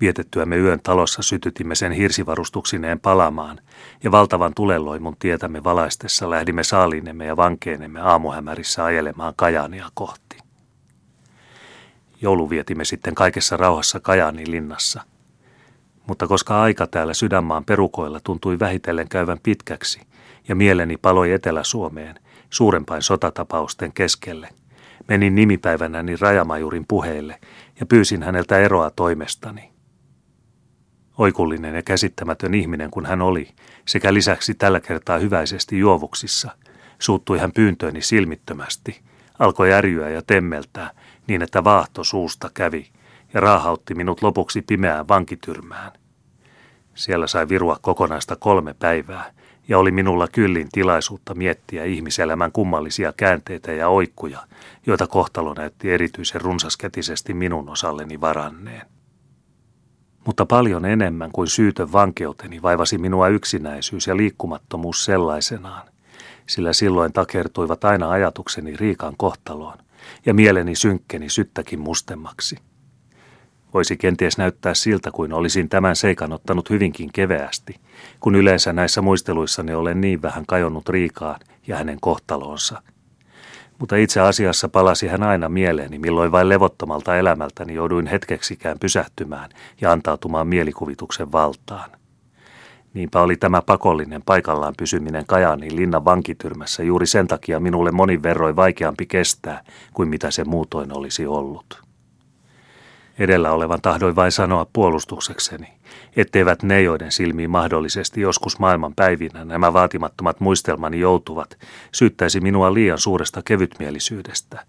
Vietettyämme 0.00 0.56
yön 0.56 0.80
talossa 0.82 1.22
sytytimme 1.22 1.74
sen 1.74 1.92
hirsivarustuksineen 1.92 3.00
palamaan, 3.00 3.60
ja 4.04 4.10
valtavan 4.10 4.52
tulelloimun 4.54 5.16
tietämme 5.18 5.64
valaistessa 5.64 6.30
lähdimme 6.30 6.64
saaliinemme 6.64 7.26
ja 7.26 7.36
vankeenemme 7.36 8.00
aamuhämärissä 8.00 8.84
ajelemaan 8.84 9.34
Kajaania 9.36 9.88
kohti. 9.94 10.45
Joulu 12.22 12.50
vietimme 12.50 12.84
sitten 12.84 13.14
kaikessa 13.14 13.56
rauhassa 13.56 14.00
Kajaanin 14.00 14.50
linnassa. 14.50 15.02
Mutta 16.06 16.26
koska 16.26 16.62
aika 16.62 16.86
täällä 16.86 17.14
sydänmaan 17.14 17.64
perukoilla 17.64 18.20
tuntui 18.24 18.58
vähitellen 18.58 19.08
käyvän 19.08 19.38
pitkäksi, 19.42 20.00
ja 20.48 20.54
mieleni 20.54 20.96
paloi 20.96 21.32
Etelä-Suomeen, 21.32 22.20
suurempain 22.50 23.02
sotatapausten 23.02 23.92
keskelle– 23.92 24.48
Menin 25.08 25.34
nimipäivänäni 25.34 26.16
rajamajurin 26.16 26.84
puheille 26.88 27.38
ja 27.80 27.86
pyysin 27.86 28.22
häneltä 28.22 28.58
eroa 28.58 28.90
toimestani. 28.90 29.70
Oikullinen 31.18 31.74
ja 31.74 31.82
käsittämätön 31.82 32.54
ihminen 32.54 32.90
kuin 32.90 33.06
hän 33.06 33.22
oli, 33.22 33.48
sekä 33.88 34.14
lisäksi 34.14 34.54
tällä 34.54 34.80
kertaa 34.80 35.18
hyväisesti 35.18 35.78
juovuksissa, 35.78 36.50
suuttui 36.98 37.38
hän 37.38 37.52
pyyntööni 37.52 38.02
silmittömästi, 38.02 39.00
alkoi 39.38 39.72
ärjyä 39.72 40.08
ja 40.08 40.22
temmeltää 40.26 40.90
niin, 41.26 41.42
että 41.42 41.64
vaahto 41.64 42.04
suusta 42.04 42.50
kävi 42.54 42.90
ja 43.34 43.40
raahautti 43.40 43.94
minut 43.94 44.22
lopuksi 44.22 44.62
pimeään 44.62 45.08
vankityrmään. 45.08 45.92
Siellä 46.94 47.26
sai 47.26 47.48
virua 47.48 47.78
kokonaista 47.80 48.36
kolme 48.36 48.74
päivää 48.74 49.32
ja 49.68 49.78
oli 49.78 49.90
minulla 49.90 50.28
kyllin 50.28 50.68
tilaisuutta 50.72 51.34
miettiä 51.34 51.84
ihmiselämän 51.84 52.52
kummallisia 52.52 53.12
käänteitä 53.16 53.72
ja 53.72 53.88
oikkuja, 53.88 54.38
joita 54.86 55.06
kohtalo 55.06 55.54
näytti 55.54 55.92
erityisen 55.92 56.40
runsaskätisesti 56.40 57.34
minun 57.34 57.68
osalleni 57.68 58.20
varanneen. 58.20 58.86
Mutta 60.26 60.46
paljon 60.46 60.84
enemmän 60.84 61.32
kuin 61.32 61.48
syytön 61.48 61.92
vankeuteni 61.92 62.62
vaivasi 62.62 62.98
minua 62.98 63.28
yksinäisyys 63.28 64.06
ja 64.06 64.16
liikkumattomuus 64.16 65.04
sellaisenaan, 65.04 65.88
sillä 66.46 66.72
silloin 66.72 67.12
takertuivat 67.12 67.84
aina 67.84 68.10
ajatukseni 68.10 68.76
Riikan 68.76 69.14
kohtaloon, 69.16 69.78
ja 70.26 70.34
mieleni 70.34 70.74
synkkeni 70.74 71.28
syttäkin 71.28 71.80
mustemmaksi. 71.80 72.56
Voisi 73.74 73.96
kenties 73.96 74.38
näyttää 74.38 74.74
siltä, 74.74 75.10
kuin 75.10 75.32
olisin 75.32 75.68
tämän 75.68 75.96
seikan 75.96 76.32
ottanut 76.32 76.70
hyvinkin 76.70 77.12
keveästi, 77.12 77.80
kun 78.20 78.34
yleensä 78.34 78.72
näissä 78.72 79.02
muisteluissani 79.02 79.74
olen 79.74 80.00
niin 80.00 80.22
vähän 80.22 80.46
kajonnut 80.46 80.88
Riikaan 80.88 81.40
ja 81.66 81.76
hänen 81.76 81.98
kohtalonsa. 82.00 82.82
Mutta 83.78 83.96
itse 83.96 84.20
asiassa 84.20 84.68
palasi 84.68 85.08
hän 85.08 85.22
aina 85.22 85.48
mieleeni, 85.48 85.98
milloin 85.98 86.32
vain 86.32 86.48
levottomalta 86.48 87.16
elämältäni 87.16 87.74
jouduin 87.74 88.06
hetkeksikään 88.06 88.78
pysähtymään 88.78 89.50
ja 89.80 89.92
antautumaan 89.92 90.48
mielikuvituksen 90.48 91.32
valtaan. 91.32 91.90
Niinpä 92.96 93.20
oli 93.20 93.36
tämä 93.36 93.62
pakollinen 93.62 94.22
paikallaan 94.26 94.74
pysyminen 94.78 95.26
Kajaanin 95.26 95.76
linnan 95.76 96.04
vankityrmässä 96.04 96.82
juuri 96.82 97.06
sen 97.06 97.26
takia 97.26 97.60
minulle 97.60 97.90
monin 97.90 98.22
verroin 98.22 98.56
vaikeampi 98.56 99.06
kestää 99.06 99.64
kuin 99.94 100.08
mitä 100.08 100.30
se 100.30 100.44
muutoin 100.44 100.96
olisi 100.96 101.26
ollut. 101.26 101.82
Edellä 103.18 103.52
olevan 103.52 103.80
tahdoin 103.82 104.16
vain 104.16 104.32
sanoa 104.32 104.66
puolustuksekseni, 104.72 105.68
etteivät 106.16 106.62
ne, 106.62 106.82
joiden 106.82 107.12
silmiin 107.12 107.50
mahdollisesti 107.50 108.20
joskus 108.20 108.58
maailman 108.58 108.94
päivinä 108.94 109.44
nämä 109.44 109.72
vaatimattomat 109.72 110.40
muistelmani 110.40 111.00
joutuvat, 111.00 111.58
syyttäisi 111.92 112.40
minua 112.40 112.74
liian 112.74 112.98
suuresta 112.98 113.42
kevytmielisyydestä. 113.44 114.66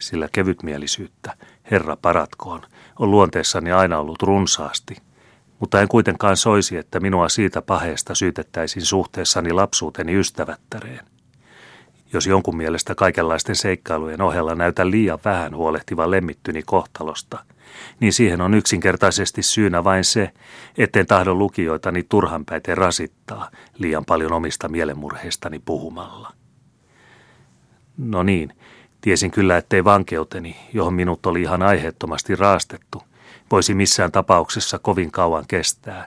Sillä 0.00 0.28
kevytmielisyyttä, 0.32 1.36
Herra 1.70 1.96
paratkoon, 1.96 2.60
on 2.98 3.10
luonteessani 3.10 3.72
aina 3.72 3.98
ollut 3.98 4.22
runsaasti, 4.22 4.96
mutta 5.64 5.80
en 5.80 5.88
kuitenkaan 5.88 6.36
soisi, 6.36 6.76
että 6.76 7.00
minua 7.00 7.28
siitä 7.28 7.62
paheesta 7.62 8.14
syytettäisiin 8.14 8.84
suhteessani 8.84 9.52
lapsuuteni 9.52 10.14
ystävättäreen. 10.14 11.00
Jos 12.12 12.26
jonkun 12.26 12.56
mielestä 12.56 12.94
kaikenlaisten 12.94 13.56
seikkailujen 13.56 14.22
ohella 14.22 14.54
näytä 14.54 14.90
liian 14.90 15.18
vähän 15.24 15.56
huolehtiva 15.56 16.10
lemmittyni 16.10 16.62
kohtalosta, 16.62 17.38
niin 18.00 18.12
siihen 18.12 18.40
on 18.40 18.54
yksinkertaisesti 18.54 19.42
syynä 19.42 19.84
vain 19.84 20.04
se, 20.04 20.30
etten 20.78 21.06
tahdo 21.06 21.34
lukijoitani 21.34 22.02
turhanpäiten 22.08 22.78
rasittaa 22.78 23.50
liian 23.78 24.04
paljon 24.04 24.32
omista 24.32 24.68
mielenmurheistani 24.68 25.58
puhumalla. 25.64 26.32
No 27.98 28.22
niin, 28.22 28.52
tiesin 29.00 29.30
kyllä, 29.30 29.56
ettei 29.56 29.84
vankeuteni, 29.84 30.56
johon 30.72 30.94
minut 30.94 31.26
oli 31.26 31.42
ihan 31.42 31.62
aiheettomasti 31.62 32.36
raastettu, 32.36 33.02
voisi 33.50 33.74
missään 33.74 34.12
tapauksessa 34.12 34.78
kovin 34.78 35.10
kauan 35.10 35.44
kestää, 35.48 36.06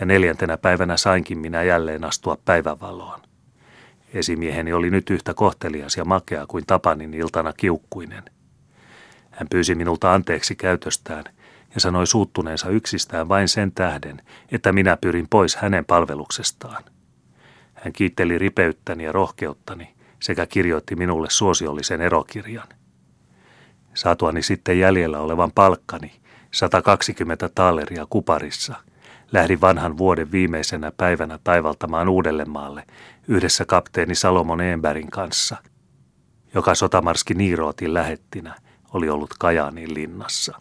ja 0.00 0.06
neljäntenä 0.06 0.56
päivänä 0.56 0.96
sainkin 0.96 1.38
minä 1.38 1.62
jälleen 1.62 2.04
astua 2.04 2.38
päivävaloon. 2.44 3.20
Esimieheni 4.14 4.72
oli 4.72 4.90
nyt 4.90 5.10
yhtä 5.10 5.34
kohtelias 5.34 5.96
ja 5.96 6.04
makea 6.04 6.46
kuin 6.46 6.64
Tapanin 6.66 7.14
iltana 7.14 7.52
kiukkuinen. 7.52 8.22
Hän 9.30 9.48
pyysi 9.50 9.74
minulta 9.74 10.14
anteeksi 10.14 10.56
käytöstään 10.56 11.24
ja 11.74 11.80
sanoi 11.80 12.06
suuttuneensa 12.06 12.68
yksistään 12.68 13.28
vain 13.28 13.48
sen 13.48 13.72
tähden, 13.72 14.22
että 14.52 14.72
minä 14.72 14.96
pyrin 14.96 15.26
pois 15.30 15.56
hänen 15.56 15.84
palveluksestaan. 15.84 16.84
Hän 17.74 17.92
kiitteli 17.92 18.38
ripeyttäni 18.38 19.04
ja 19.04 19.12
rohkeuttani 19.12 19.94
sekä 20.20 20.46
kirjoitti 20.46 20.96
minulle 20.96 21.30
suosiollisen 21.30 22.00
erokirjan. 22.00 22.68
Saatuani 23.94 24.42
sitten 24.42 24.78
jäljellä 24.78 25.20
olevan 25.20 25.52
palkkani, 25.52 26.19
120 26.50 27.48
taaleria 27.48 28.06
kuparissa– 28.10 28.74
lähdin 29.32 29.60
vanhan 29.60 29.98
vuoden 29.98 30.32
viimeisenä 30.32 30.92
päivänä 30.96 31.38
taivaltamaan 31.44 32.08
Uudellemaalle 32.08 32.84
yhdessä 33.28 33.64
kapteeni 33.64 34.14
Salomon 34.14 34.60
Emberin 34.60 35.10
kanssa, 35.10 35.56
joka 36.54 36.74
sotamarski 36.74 37.34
Niirootin 37.34 37.94
lähettinä 37.94 38.54
oli 38.94 39.08
ollut 39.08 39.34
Kajaanin 39.38 39.94
linnassa. 39.94 40.60